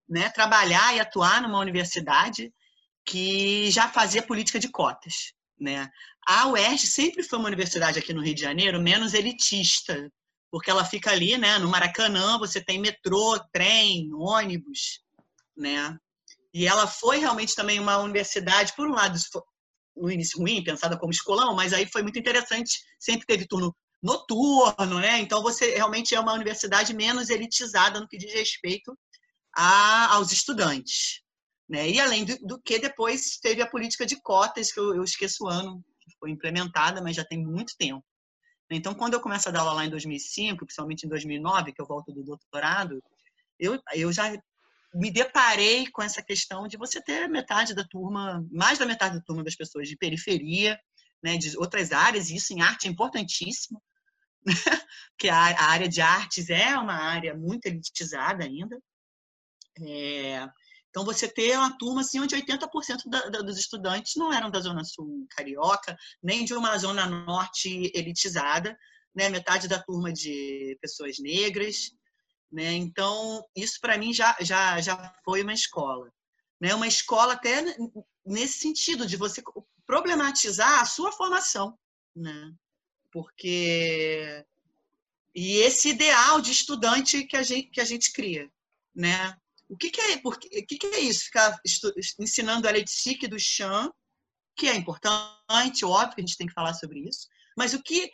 [0.10, 2.52] né, trabalhar e atuar numa universidade
[3.06, 5.32] que já fazia política de cotas.
[5.60, 5.88] Né?
[6.28, 10.12] A UERJ sempre foi uma universidade aqui no Rio de Janeiro menos elitista,
[10.52, 15.02] porque ela fica ali, né, no Maracanã, você tem metrô, trem, ônibus,
[15.56, 15.98] né?
[16.54, 19.20] E ela foi realmente também uma universidade, por um lado,
[19.96, 25.00] no início ruim, pensada como escolão, mas aí foi muito interessante, sempre teve turno noturno,
[25.00, 25.20] né?
[25.20, 28.96] Então você realmente é uma universidade menos elitizada no que diz respeito
[29.56, 31.22] a, aos estudantes.
[31.68, 31.90] Né?
[31.90, 35.46] E além do, do, que depois teve a política de cotas, que eu, eu esqueço
[35.46, 38.06] o ano, que foi implementada, mas já tem muito tempo.
[38.72, 41.86] Então, quando eu começo a dar aula lá em 2005, principalmente em 2009, que eu
[41.86, 43.02] volto do doutorado,
[43.60, 44.32] eu, eu já
[44.94, 49.22] me deparei com essa questão de você ter metade da turma, mais da metade da
[49.22, 50.80] turma das pessoas de periferia,
[51.22, 53.82] né, de outras áreas, e isso em arte é importantíssimo,
[55.18, 58.80] que a, a, área de artes é uma área muito elitizada ainda.
[59.82, 60.48] É,
[60.96, 64.62] então, você ter uma turma assim, onde 80% da, da, dos estudantes não eram da
[64.62, 68.80] Zona Sul carioca, nem de uma Zona Norte elitizada,
[69.14, 69.28] né?
[69.28, 71.92] metade da turma de pessoas negras.
[72.50, 72.72] Né?
[72.76, 76.10] Então, isso para mim já, já, já foi uma escola.
[76.62, 76.74] Né?
[76.74, 77.76] Uma escola até
[78.26, 79.44] nesse sentido, de você
[79.86, 81.78] problematizar a sua formação.
[82.16, 82.54] Né?
[83.12, 84.46] Porque.
[85.36, 88.50] E esse ideal de estudante que a gente, que a gente cria.
[88.96, 89.38] Né?
[89.68, 91.26] O que, que é, o que, que é isso?
[91.26, 91.58] Ficar
[92.20, 93.90] ensinando a lei de Sikh do Chan,
[94.56, 98.10] que é importante, óbvio que a gente tem que falar sobre isso, mas o que,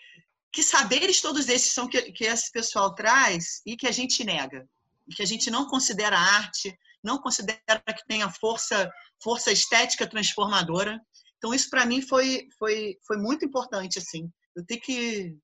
[0.52, 4.68] que saberes todos esses são que, que esse pessoal traz e que a gente nega,
[5.08, 11.00] e que a gente não considera arte, não considera que tenha força, força estética transformadora.
[11.38, 14.00] Então, isso para mim foi, foi, foi muito importante.
[14.00, 14.32] assim.
[14.56, 15.38] Eu tenho que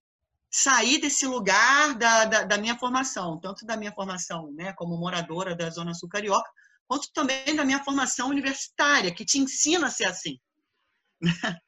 [0.57, 5.55] sair desse lugar da, da, da, minha formação, tanto da minha formação né, como moradora
[5.55, 6.49] da Zona Sul Carioca,
[6.87, 10.39] quanto também da minha formação universitária, que te ensina a ser assim.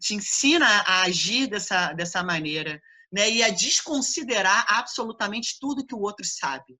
[0.00, 2.80] te ensina a agir dessa, dessa maneira
[3.12, 6.78] né, e a desconsiderar absolutamente tudo que o outro sabe.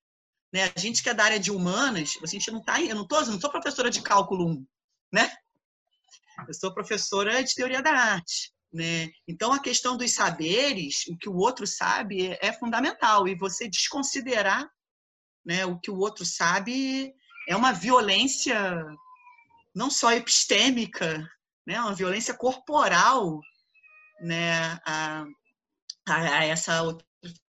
[0.52, 0.72] Né?
[0.72, 3.16] A gente que é da área de humanas, a gente não tá, eu não, tô,
[3.16, 4.66] eu não sou professora de cálculo 1,
[5.12, 5.32] né?
[6.46, 8.54] Eu sou professora de teoria da arte.
[8.76, 9.10] Né?
[9.26, 13.26] Então, a questão dos saberes, o que o outro sabe, é, é fundamental.
[13.26, 14.70] E você desconsiderar
[15.42, 17.10] né, o que o outro sabe
[17.48, 18.84] é uma violência
[19.74, 21.26] não só epistêmica,
[21.66, 23.40] né, uma violência corporal
[24.20, 25.24] né, a,
[26.06, 27.06] a, a essa outra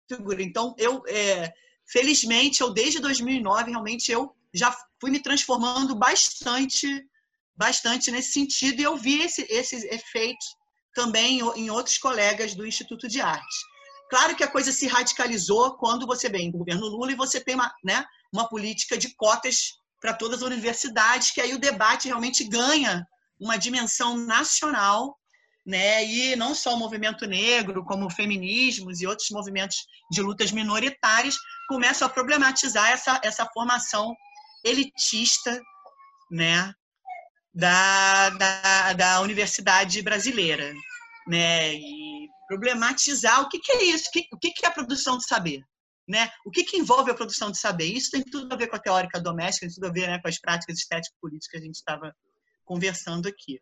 [0.09, 0.41] figura.
[0.41, 1.53] Então, eu, é,
[1.85, 7.05] felizmente, eu desde 2009, realmente, eu já fui me transformando bastante
[7.59, 10.47] bastante nesse sentido e eu vi esse, esses efeitos
[10.97, 13.57] também em outros colegas do Instituto de Arte.
[14.09, 17.55] Claro que a coisa se radicalizou quando você vem do governo Lula e você tem
[17.55, 22.45] uma, né, uma política de cotas para todas as universidades, que aí o debate realmente
[22.45, 23.07] ganha
[23.39, 25.19] uma dimensão nacional,
[25.67, 26.05] né?
[26.05, 29.77] E não só o movimento negro, como feminismos e outros movimentos
[30.11, 31.37] de lutas minoritárias
[31.69, 34.15] começam a problematizar essa, essa formação
[34.65, 35.61] elitista,
[36.31, 36.73] né?
[37.57, 40.75] Da, da, da universidade brasileira,
[41.27, 41.75] né?
[41.75, 45.65] E problematizar o que, que é isso, o que, que é a produção de saber,
[46.07, 46.31] né?
[46.45, 47.87] O que, que envolve a produção de saber?
[47.87, 50.29] Isso tem tudo a ver com a teórica doméstica, tem tudo a ver né, com
[50.29, 52.15] as práticas estético-políticas que a gente estava
[52.63, 53.59] conversando aqui.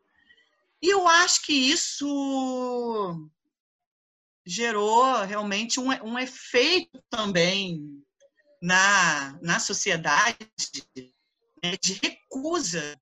[0.83, 3.31] E eu acho que isso
[4.45, 7.81] gerou realmente um, um efeito também
[8.61, 10.37] na, na sociedade
[11.63, 13.01] né, de recusa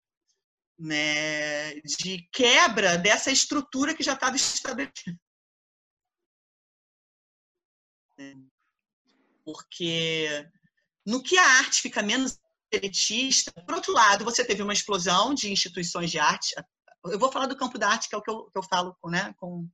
[0.83, 5.17] né, de quebra dessa estrutura que já estava estabelecida.
[9.45, 10.51] Porque
[11.07, 12.39] no que a arte fica menos
[12.71, 16.55] elitista, por outro lado, você teve uma explosão de instituições de arte.
[17.05, 18.97] Eu vou falar do campo da arte, que é o que eu, que eu falo,
[19.05, 19.33] né?
[19.37, 19.69] Com...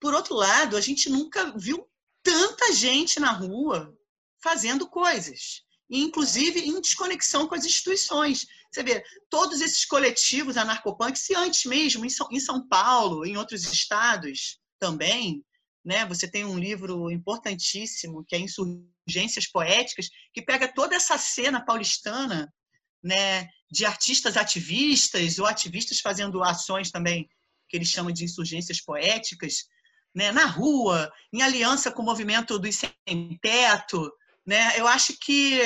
[0.00, 1.88] Por outro lado, a gente nunca viu
[2.22, 3.96] tanta gente na rua
[4.42, 8.46] fazendo coisas, inclusive em desconexão com as instituições.
[8.70, 14.58] Você vê, todos esses coletivos anarcopunks, se antes mesmo, em São, Paulo, em outros estados
[14.78, 15.44] também,
[15.84, 16.04] né?
[16.06, 22.52] Você tem um livro importantíssimo que é Insurgências Poéticas, que pega toda essa cena paulistana,
[23.02, 27.28] né, de artistas ativistas ou ativistas fazendo ações também
[27.68, 29.64] que eles chamam de insurgências poéticas,
[30.14, 34.10] né, na rua, em aliança com o movimento dos sem teto,
[34.46, 34.78] né?
[34.78, 35.60] Eu acho que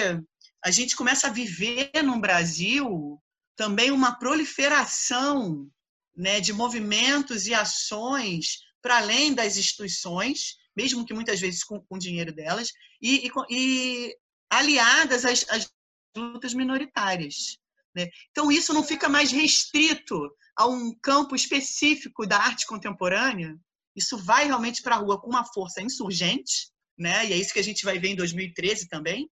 [0.64, 3.20] a gente começa a viver no Brasil
[3.57, 5.70] também uma proliferação
[6.16, 11.99] né, de movimentos e ações para além das instituições, mesmo que muitas vezes com, com
[11.99, 12.70] dinheiro delas,
[13.01, 14.16] e, e, e
[14.49, 15.70] aliadas às, às,
[16.16, 17.59] lutas minoritárias.
[17.94, 18.09] Né?
[18.31, 23.57] Então, isso não fica mais restrito a um campo específico da arte contemporânea,
[23.94, 27.27] isso vai realmente para a rua com uma força insurgente, né?
[27.27, 29.31] e é isso que a gente vai ver em 2013 também,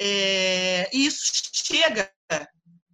[0.00, 2.10] é, e isso chega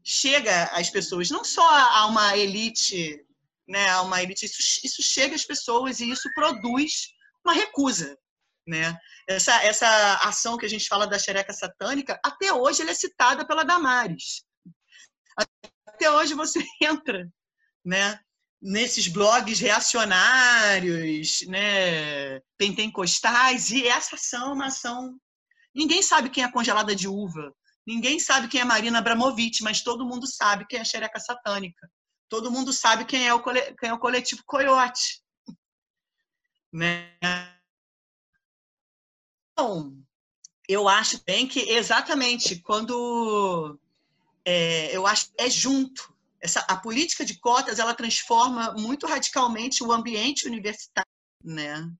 [0.08, 3.20] chega às pessoas, não só a uma elite,
[3.66, 7.08] né, a uma elite, isso, isso chega às pessoas e isso produz
[7.44, 8.16] uma recusa,
[8.66, 8.96] né?
[9.28, 13.44] Essa, essa ação que a gente fala da xereca satânica, até hoje ela é citada
[13.44, 14.44] pela Damares.
[15.88, 17.28] Até hoje você entra,
[17.84, 18.20] né,
[18.62, 25.18] nesses blogs reacionários, né, pentecostais, e essa ação é uma ação.
[25.76, 27.54] Ninguém sabe quem é congelada de uva,
[27.86, 31.88] Ninguém sabe quem é Marina Abramovic, mas todo mundo sabe quem é a xereca satânica.
[32.28, 35.22] Todo mundo sabe quem é o, quem é o coletivo Coyote.
[36.72, 37.08] Né?
[39.52, 39.96] Então,
[40.68, 43.78] eu acho bem que exatamente quando
[44.44, 46.14] é, eu acho é junto.
[46.38, 51.08] Essa, a política de cotas ela transforma muito radicalmente o ambiente universitário,
[51.42, 51.90] né?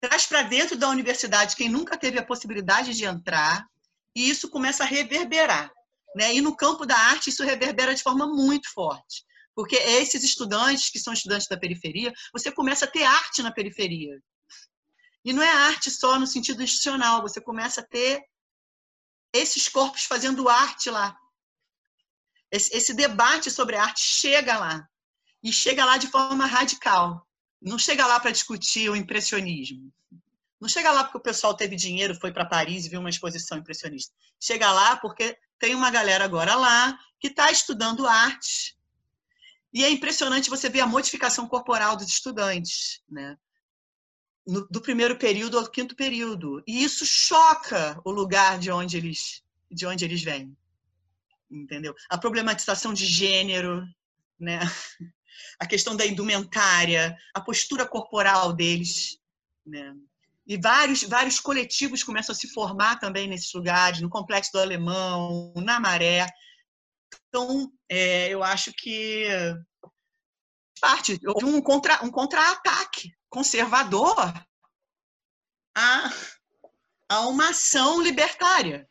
[0.00, 3.66] Traz para dentro da universidade quem nunca teve a possibilidade de entrar,
[4.14, 5.72] e isso começa a reverberar.
[6.14, 6.34] Né?
[6.34, 9.24] E no campo da arte, isso reverbera de forma muito forte.
[9.54, 14.20] Porque esses estudantes, que são estudantes da periferia, você começa a ter arte na periferia.
[15.24, 18.22] E não é arte só no sentido institucional, você começa a ter
[19.32, 21.16] esses corpos fazendo arte lá.
[22.50, 24.88] Esse, esse debate sobre arte chega lá.
[25.42, 27.27] E chega lá de forma radical.
[27.60, 29.92] Não chega lá para discutir o impressionismo.
[30.60, 33.58] Não chega lá porque o pessoal teve dinheiro, foi para Paris e viu uma exposição
[33.58, 34.12] impressionista.
[34.40, 38.76] Chega lá porque tem uma galera agora lá que está estudando arte.
[39.72, 43.36] E é impressionante você ver a modificação corporal dos estudantes, né?
[44.46, 46.62] No, do primeiro período ao quinto período.
[46.66, 50.56] E isso choca o lugar de onde eles, de onde eles vêm.
[51.50, 51.94] Entendeu?
[52.08, 53.86] A problematização de gênero,
[54.38, 54.58] né?
[55.58, 59.18] A questão da indumentária, a postura corporal deles,
[59.66, 59.94] né?
[60.46, 65.52] E vários, vários coletivos começam a se formar também nesses lugares, no Complexo do Alemão,
[65.56, 66.26] na Maré.
[67.28, 69.26] Então, é, eu acho que
[70.80, 74.16] parte um contra um contra-ataque conservador
[75.76, 76.10] a,
[77.10, 78.88] a uma ação libertária,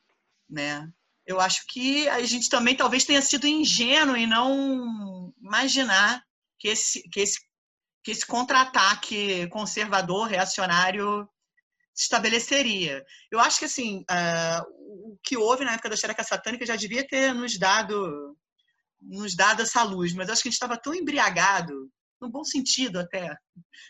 [0.48, 0.88] né?
[1.26, 6.24] Eu acho que a gente também talvez tenha sido ingênuo em não imaginar
[6.60, 7.40] que esse que esse
[8.04, 11.28] que esse contra-ataque conservador reacionário
[11.94, 13.04] se estabeleceria.
[13.30, 17.06] Eu acho que assim, uh, o que houve na época da xereca satânica já devia
[17.06, 18.38] ter nos dado
[19.02, 23.00] nos dado essa luz, mas acho que a gente estava tão embriagado, no bom sentido
[23.00, 23.36] até,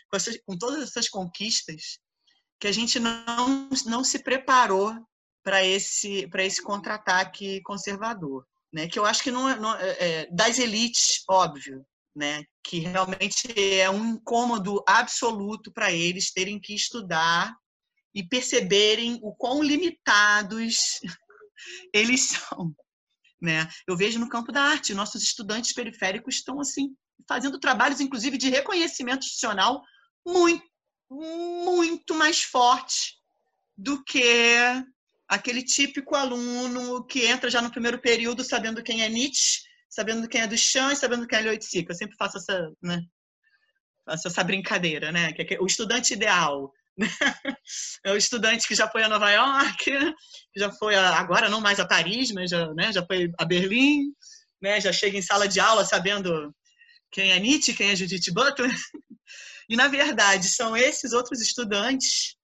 [0.08, 1.98] com, essas, com todas essas conquistas,
[2.60, 4.94] que a gente não, não se preparou
[5.42, 8.46] para esse, para esse contra-ataque conservador.
[8.72, 8.86] Né?
[8.86, 11.86] Que eu acho que não, é, não é, é, das elites, óbvio,
[12.18, 12.44] né?
[12.64, 17.56] que realmente é um incômodo absoluto para eles terem que estudar
[18.14, 21.00] e perceberem o quão limitados
[21.94, 22.74] eles são.
[23.40, 23.68] Né?
[23.86, 26.94] Eu vejo no campo da arte, nossos estudantes periféricos estão assim
[27.26, 29.82] fazendo trabalhos, inclusive, de reconhecimento institucional
[30.26, 30.64] muito,
[31.10, 33.16] muito mais forte
[33.76, 34.56] do que
[35.28, 40.40] aquele típico aluno que entra já no primeiro período sabendo quem é Nietzsche, sabendo quem
[40.40, 41.92] é Duchamp e sabendo quem é Leoitzica.
[41.92, 43.02] Eu sempre faço essa, né?
[44.04, 45.32] faço essa brincadeira, né?
[45.32, 46.72] Que é o estudante ideal
[48.04, 49.84] é o estudante que já foi a Nova York,
[50.56, 54.12] já foi a, agora não mais a Paris, mas já, né, já foi a Berlim,
[54.60, 56.52] né, já chega em sala de aula sabendo
[57.12, 58.74] quem é Nietzsche, quem é Judith Butler.
[59.68, 62.36] E, na verdade, são esses outros estudantes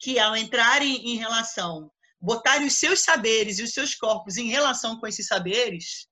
[0.00, 1.90] que, ao entrarem em relação,
[2.20, 6.08] botarem os seus saberes e os seus corpos em relação com esses saberes,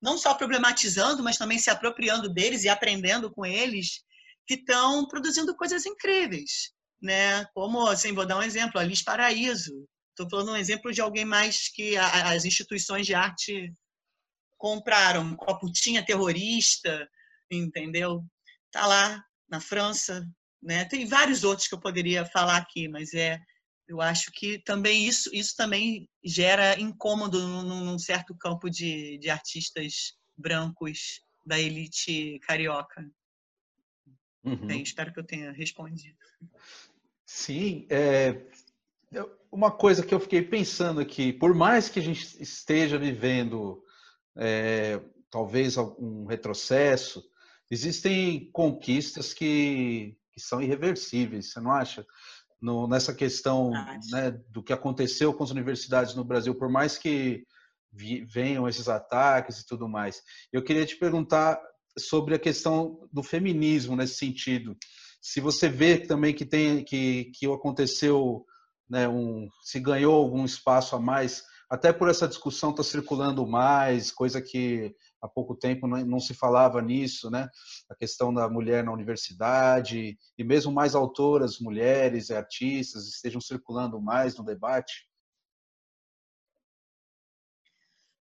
[0.00, 4.02] não só problematizando, mas também se apropriando deles e aprendendo com eles,
[4.46, 7.44] que estão produzindo coisas incríveis né?
[7.54, 9.86] Como, assim, vou dar um exemplo, a Liz Paraíso.
[10.10, 13.72] Estou falando um exemplo de alguém mais que a, as instituições de arte
[14.58, 15.36] compraram.
[15.36, 17.08] Coputinha terrorista,
[17.50, 18.24] entendeu?
[18.70, 20.26] Tá lá na França,
[20.62, 20.84] né?
[20.86, 23.38] Tem vários outros que eu poderia falar aqui, mas é
[23.88, 29.30] eu acho que também isso isso também gera incômodo num, num certo campo de, de
[29.30, 33.08] artistas brancos da elite carioca.
[34.44, 34.66] Uhum.
[34.66, 36.16] Bem, espero que eu tenha respondido.
[37.24, 38.46] Sim, é,
[39.50, 43.82] uma coisa que eu fiquei pensando aqui, por mais que a gente esteja vivendo
[44.36, 47.24] é, talvez um retrocesso,
[47.70, 52.06] existem conquistas que, que são irreversíveis, você não acha?
[52.66, 53.70] No, nessa questão
[54.10, 57.44] né, do que aconteceu com as universidades no Brasil, por mais que
[58.26, 60.20] venham esses ataques e tudo mais.
[60.52, 61.60] Eu queria te perguntar
[61.96, 64.76] sobre a questão do feminismo nesse sentido.
[65.22, 68.44] Se você vê também que tem que, que aconteceu,
[68.90, 74.12] né, um, se ganhou algum espaço a mais, até por essa discussão está circulando mais,
[74.12, 77.48] coisa que há pouco tempo não, se falava nisso, né?
[77.90, 84.00] A questão da mulher na universidade e mesmo mais autoras, mulheres e artistas estejam circulando
[84.00, 85.08] mais no debate.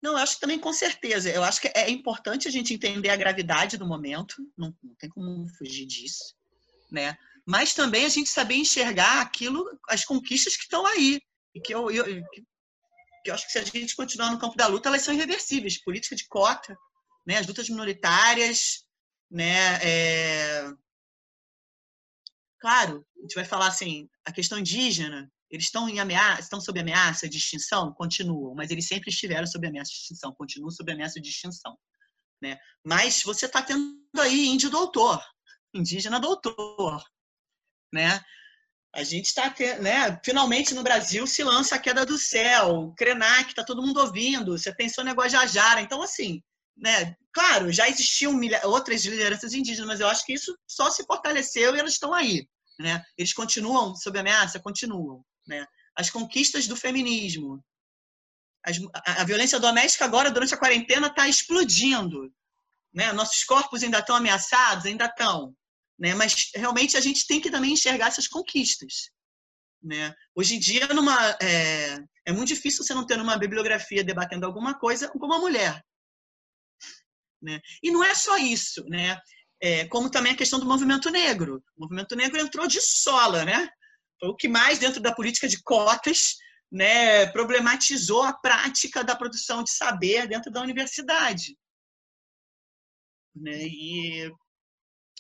[0.03, 1.31] Não, eu acho que também com certeza.
[1.31, 5.09] Eu acho que é importante a gente entender a gravidade do momento, não, não tem
[5.11, 6.35] como fugir disso,
[6.91, 7.17] né?
[7.47, 11.21] Mas também a gente saber enxergar aquilo, as conquistas que estão aí.
[11.55, 12.05] E que eu, eu,
[13.25, 15.83] que eu acho que se a gente continuar no campo da luta, elas são irreversíveis.
[15.83, 16.77] Política de cota,
[17.27, 17.39] né?
[17.39, 18.85] as lutas minoritárias,
[19.31, 19.81] né?
[19.83, 20.71] É...
[22.61, 26.79] Claro, a gente vai falar assim, a questão indígena, eles estão em ameaça, estão sob
[26.81, 27.93] ameaça de extinção?
[27.95, 31.79] Continuam, mas eles sempre estiveram sob ameaça de extinção, continuam sob ameaça de extinção.
[32.43, 32.59] Né?
[32.85, 35.23] Mas você está tendo aí índio doutor,
[35.73, 37.03] indígena doutor.
[37.93, 38.23] Né?
[38.95, 40.21] A gente está né?
[40.25, 44.57] Finalmente no Brasil se lança a queda do céu, o Krenak, está todo mundo ouvindo,
[44.57, 45.81] você tem seu negócio de Ajara.
[45.81, 46.41] Então, assim,
[46.77, 47.17] né?
[47.33, 51.81] Claro, já existiam outras lideranças indígenas, mas eu acho que isso só se fortaleceu e
[51.81, 52.49] elas estão aí.
[52.79, 53.03] Né?
[53.19, 54.61] Eles continuam sob ameaça?
[54.61, 55.25] Continuam.
[55.47, 55.67] Né?
[55.97, 57.65] As conquistas do feminismo.
[58.65, 62.33] As, a, a, violência doméstica agora, durante a quarentena, está explodindo.
[62.93, 63.13] Né?
[63.13, 64.87] Nossos corpos ainda estão ameaçados?
[64.87, 65.55] Ainda estão.
[65.99, 66.15] Né?
[66.15, 69.11] Mas realmente a gente tem que também enxergar essas conquistas.
[69.83, 70.15] Né?
[70.35, 74.79] Hoje em dia, numa, é, é muito difícil você não ter uma bibliografia debatendo alguma
[74.79, 75.83] coisa com uma mulher.
[77.43, 77.61] Né?
[77.83, 79.21] E não é só isso, né?
[79.61, 81.63] É, como também a questão do movimento negro.
[81.77, 83.69] O movimento negro entrou de sola, né?
[84.19, 86.37] Foi o que mais, dentro da política de cotas,
[86.75, 91.57] né, problematizou a prática da produção de saber dentro da universidade.
[93.35, 93.67] Né?
[93.67, 94.33] E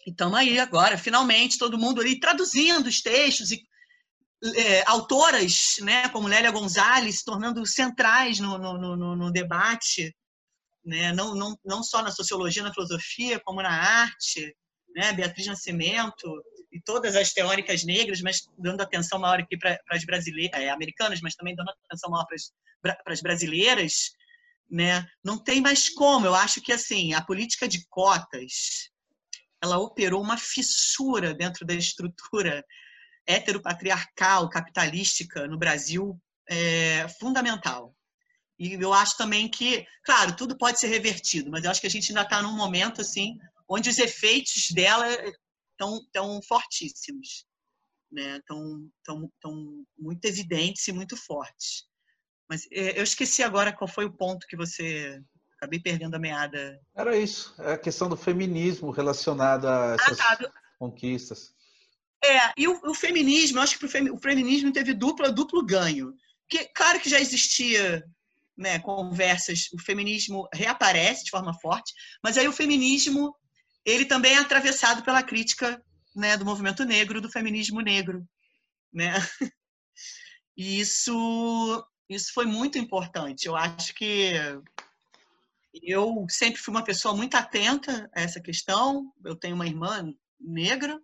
[0.06, 3.62] estamos aí agora, finalmente, todo mundo ali traduzindo os textos e
[4.56, 10.14] é, autoras, né, como Lélia Gonzalez, se tornando centrais no, no, no, no debate,
[10.84, 14.54] né, não, não, não só na sociologia, na filosofia, como na arte,
[14.94, 20.04] né, Beatriz Nascimento, e todas as teóricas negras, mas dando atenção maior aqui para as
[20.04, 22.26] brasileiras, é, americanas, mas também dando atenção maior
[22.82, 24.10] para as brasileiras,
[24.68, 25.06] né?
[25.22, 26.26] Não tem mais como.
[26.26, 28.90] Eu acho que assim a política de cotas
[29.64, 32.64] ela operou uma fissura dentro da estrutura
[33.26, 37.94] heteropatriarcal, capitalística no Brasil é, fundamental.
[38.58, 41.90] E eu acho também que, claro, tudo pode ser revertido, mas eu acho que a
[41.90, 43.36] gente ainda está num momento assim
[43.68, 45.06] onde os efeitos dela
[45.76, 47.44] tão, tão fortíssimos,
[48.12, 48.40] né?
[48.46, 51.84] tão, tão, tão muito evidentes e muito fortes.
[52.48, 55.20] Mas é, eu esqueci agora qual foi o ponto que você.
[55.64, 56.78] Acabei perdendo a meada.
[56.94, 60.52] Era isso, é a questão do feminismo relacionado a essas ah, tá.
[60.78, 61.54] conquistas.
[62.22, 66.14] É, e o, o, feminismo, eu acho que o feminismo teve duplo, duplo ganho.
[66.48, 68.04] Que, claro que já existia
[68.54, 73.34] né, conversas, o feminismo reaparece de forma forte, mas aí o feminismo
[73.86, 75.82] ele também é atravessado pela crítica
[76.14, 78.22] né, do movimento negro, do feminismo negro.
[78.92, 79.14] Né?
[80.56, 83.46] E isso, isso foi muito importante.
[83.46, 84.34] Eu acho que
[85.82, 89.12] eu sempre fui uma pessoa muito atenta a essa questão.
[89.24, 91.00] Eu tenho uma irmã negra,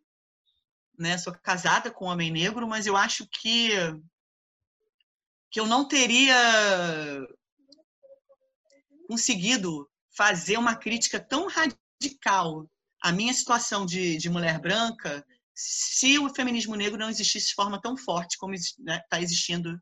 [0.99, 1.19] né?
[1.19, 3.71] Sou casada com um homem negro, mas eu acho que
[5.51, 6.37] que eu não teria
[9.09, 12.71] conseguido fazer uma crítica tão radical
[13.03, 17.81] a minha situação de, de mulher branca se o feminismo negro não existisse de forma
[17.81, 19.77] tão forte como está né, tá existindo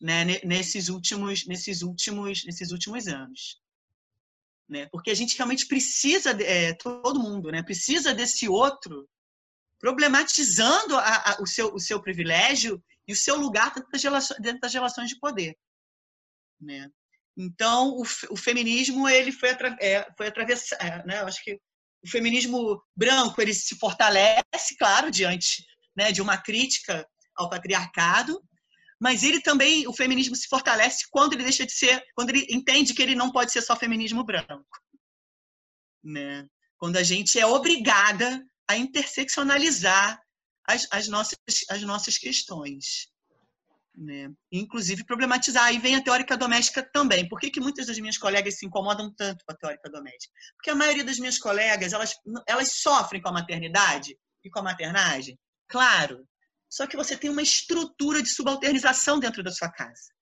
[0.00, 3.60] né, nesses últimos nesses últimos nesses últimos anos
[4.68, 4.86] né?
[4.90, 7.62] Porque a gente realmente precisa é, todo mundo né?
[7.62, 9.08] Precisa desse outro
[9.78, 14.40] problematizando a, a, o seu o seu privilégio e o seu lugar dentro das relações,
[14.40, 15.56] dentro das relações de poder
[16.60, 16.88] né?
[17.36, 21.20] Então, o, o feminismo ele foi, atra, é, foi atravessar, é, né?
[21.20, 21.60] Eu acho que
[22.02, 25.64] o feminismo branco ele se fortalece, claro, diante
[25.96, 28.42] né, de uma crítica ao patriarcado,
[29.00, 32.94] mas ele também, o feminismo se fortalece quando ele deixa de ser, quando ele entende
[32.94, 34.64] que ele não pode ser só feminismo branco,
[36.02, 36.46] né?
[36.78, 40.20] Quando a gente é obrigada a interseccionalizar
[40.66, 41.38] as, as nossas
[41.70, 43.08] as nossas questões,
[43.96, 44.30] Né?
[44.52, 45.64] Inclusive problematizar.
[45.64, 47.28] Aí vem a teórica doméstica também.
[47.28, 50.34] Por que, que muitas das minhas colegas se incomodam tanto com a teórica doméstica?
[50.56, 52.14] Porque a maioria das minhas colegas, elas,
[52.46, 55.38] elas sofrem com a maternidade e com a maternagem.
[55.68, 56.28] Claro.
[56.68, 60.12] Só que você tem uma estrutura de subalternização dentro da sua casa.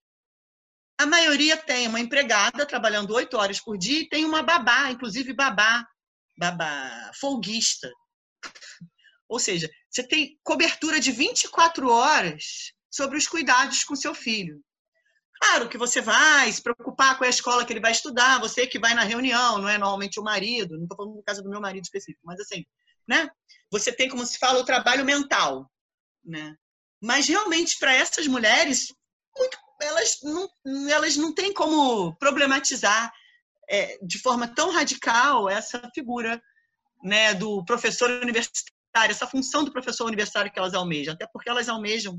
[0.98, 5.32] A maioria tem uma empregada trabalhando oito horas por dia e tem uma babá, inclusive
[5.32, 5.84] babá,
[6.36, 7.90] babá folguista.
[9.28, 14.62] Ou seja, você tem cobertura de 24 horas sobre os cuidados com seu filho.
[15.40, 18.78] Claro que você vai se preocupar com a escola que ele vai estudar, você que
[18.78, 21.60] vai na reunião, não é normalmente o marido, não estou falando no caso do meu
[21.60, 22.64] marido específico, mas assim,
[23.06, 23.28] né?
[23.70, 25.70] Você tem, como se fala, o trabalho mental,
[26.24, 26.56] né?
[27.02, 28.88] Mas realmente para essas mulheres,
[29.36, 30.48] muito, elas não,
[30.88, 33.12] elas não têm como problematizar
[33.68, 36.40] é, de forma tão radical essa figura,
[37.02, 38.70] né, do professor universitário,
[39.10, 42.18] essa função do professor universitário que elas almejam, até porque elas almejam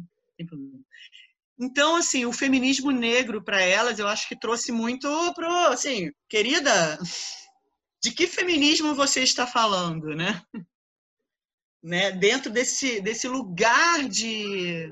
[1.60, 7.00] então, assim, o feminismo negro para elas, eu acho que trouxe muito pro, assim, querida,
[8.04, 10.42] de que feminismo você está falando, né?
[11.86, 12.12] Né?
[12.12, 14.92] Dentro desse, desse lugar de,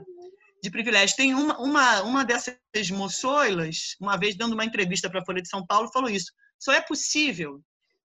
[0.62, 1.16] de privilégio.
[1.16, 2.56] Tem uma, uma, uma dessas
[2.92, 6.32] moçoilas, uma vez dando uma entrevista para a Folha de São Paulo, falou isso.
[6.60, 7.60] Só é possível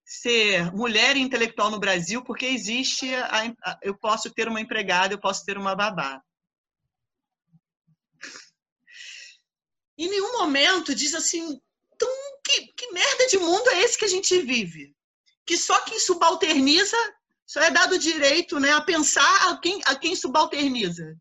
[0.07, 5.21] ser mulher intelectual no Brasil porque existe, a, a, eu posso ter uma empregada, eu
[5.21, 6.23] posso ter uma babá.
[9.99, 11.61] em nenhum momento diz assim,
[11.93, 12.09] então,
[12.43, 14.95] que, que merda de mundo é esse que a gente vive?
[15.45, 16.97] Que só quem subalterniza
[17.49, 21.17] só é dado direito né, a pensar a quem, a quem subalterniza.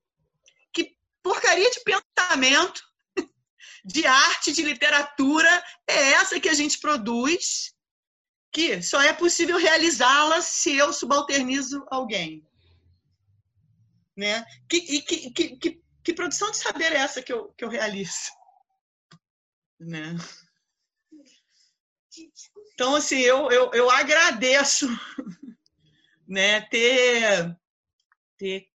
[0.73, 2.83] Que porcaria de pensamento,
[3.85, 7.73] de arte, de literatura é essa que a gente produz,
[8.51, 12.45] que só é possível realizá-la se eu subalternizo alguém.
[14.15, 14.45] Né?
[14.69, 17.69] Que, e que, que, que, que produção de saber é essa que eu, que eu
[17.69, 18.37] realizo?
[19.79, 20.15] né?
[22.73, 24.87] Então, assim, eu, eu, eu agradeço
[26.27, 27.57] né, ter,
[28.37, 28.67] ter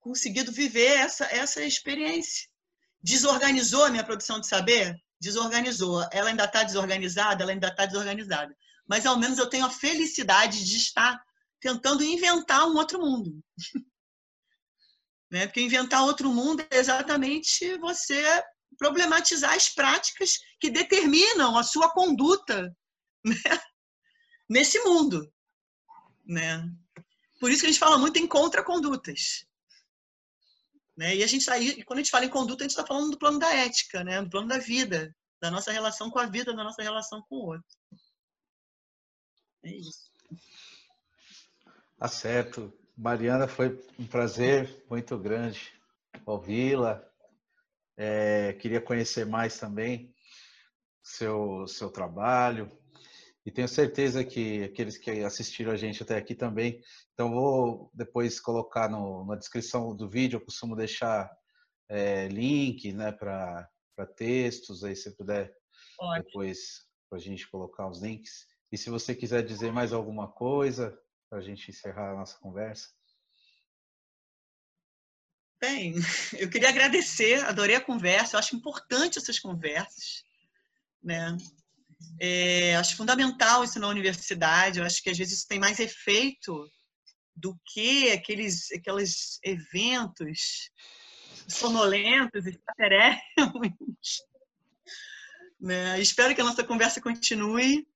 [0.00, 2.48] conseguido viver essa, essa experiência.
[3.02, 5.00] Desorganizou a minha produção de saber?
[5.20, 6.06] Desorganizou.
[6.12, 7.42] Ela ainda está desorganizada?
[7.42, 8.56] Ela ainda está desorganizada.
[8.86, 11.20] Mas, ao menos, eu tenho a felicidade de estar
[11.60, 13.42] tentando inventar um outro mundo.
[15.30, 15.46] né?
[15.46, 18.22] Porque inventar outro mundo é exatamente você
[18.78, 22.76] problematizar as práticas que determinam a sua conduta
[23.24, 23.36] né?
[24.48, 25.32] nesse mundo.
[26.24, 26.68] Né?
[27.38, 29.46] Por isso que a gente fala muito em contracondutas.
[30.96, 31.16] Né?
[31.16, 33.10] E a gente tá aí, quando a gente fala em conduta, a gente está falando
[33.10, 34.22] do plano da ética, né?
[34.22, 37.46] do plano da vida, da nossa relação com a vida, da nossa relação com o
[37.46, 37.76] outro.
[39.62, 40.10] É isso.
[41.98, 42.72] Tá certo.
[42.96, 45.76] Mariana, foi um prazer muito grande
[46.24, 47.04] ouvi-la,
[47.96, 50.14] é, queria conhecer mais também
[51.02, 52.70] seu, seu trabalho.
[53.46, 56.82] E tenho certeza que aqueles que assistiram a gente até aqui também.
[57.14, 61.30] Então, vou depois colocar no, na descrição do vídeo, eu costumo deixar
[61.88, 63.70] é, link né, para
[64.16, 65.54] textos, aí se puder
[65.96, 66.24] Ótimo.
[66.24, 68.48] depois para a gente colocar os links.
[68.72, 70.98] E se você quiser dizer mais alguma coisa
[71.30, 72.88] para a gente encerrar a nossa conversa.
[75.60, 75.94] Bem,
[76.36, 80.24] eu queria agradecer, adorei a conversa, eu acho importante essas conversas,
[81.00, 81.36] né?
[82.20, 86.70] É, acho fundamental isso na universidade, eu acho que às vezes isso tem mais efeito
[87.34, 90.70] do que aqueles, aqueles eventos
[91.48, 93.22] sonolentos, extraterrestres.
[95.58, 95.98] Né?
[95.98, 97.88] Espero que a nossa conversa continue.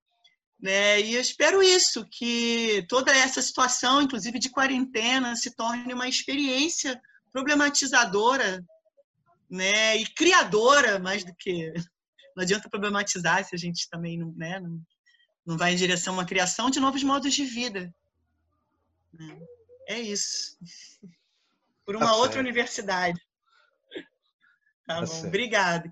[0.59, 1.01] Né?
[1.03, 6.99] E eu espero isso, que toda essa situação, inclusive de quarentena, se torne uma experiência
[7.31, 8.65] problematizadora
[9.49, 11.73] né, e criadora mais do que.
[12.37, 14.81] Não adianta problematizar se a gente também não, né, não,
[15.47, 17.93] não vai em direção a uma criação de novos modos de vida.
[19.13, 19.41] Né?
[19.89, 20.57] É isso.
[21.85, 23.21] Por uma tá outra universidade.
[24.87, 25.27] Tá, tá bom.
[25.27, 25.91] Obrigado.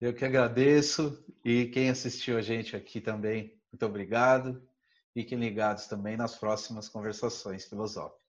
[0.00, 1.24] Eu que agradeço.
[1.44, 4.66] E quem assistiu a gente aqui também, muito obrigado.
[5.12, 8.23] Fiquem ligados também nas próximas conversações filosóficas.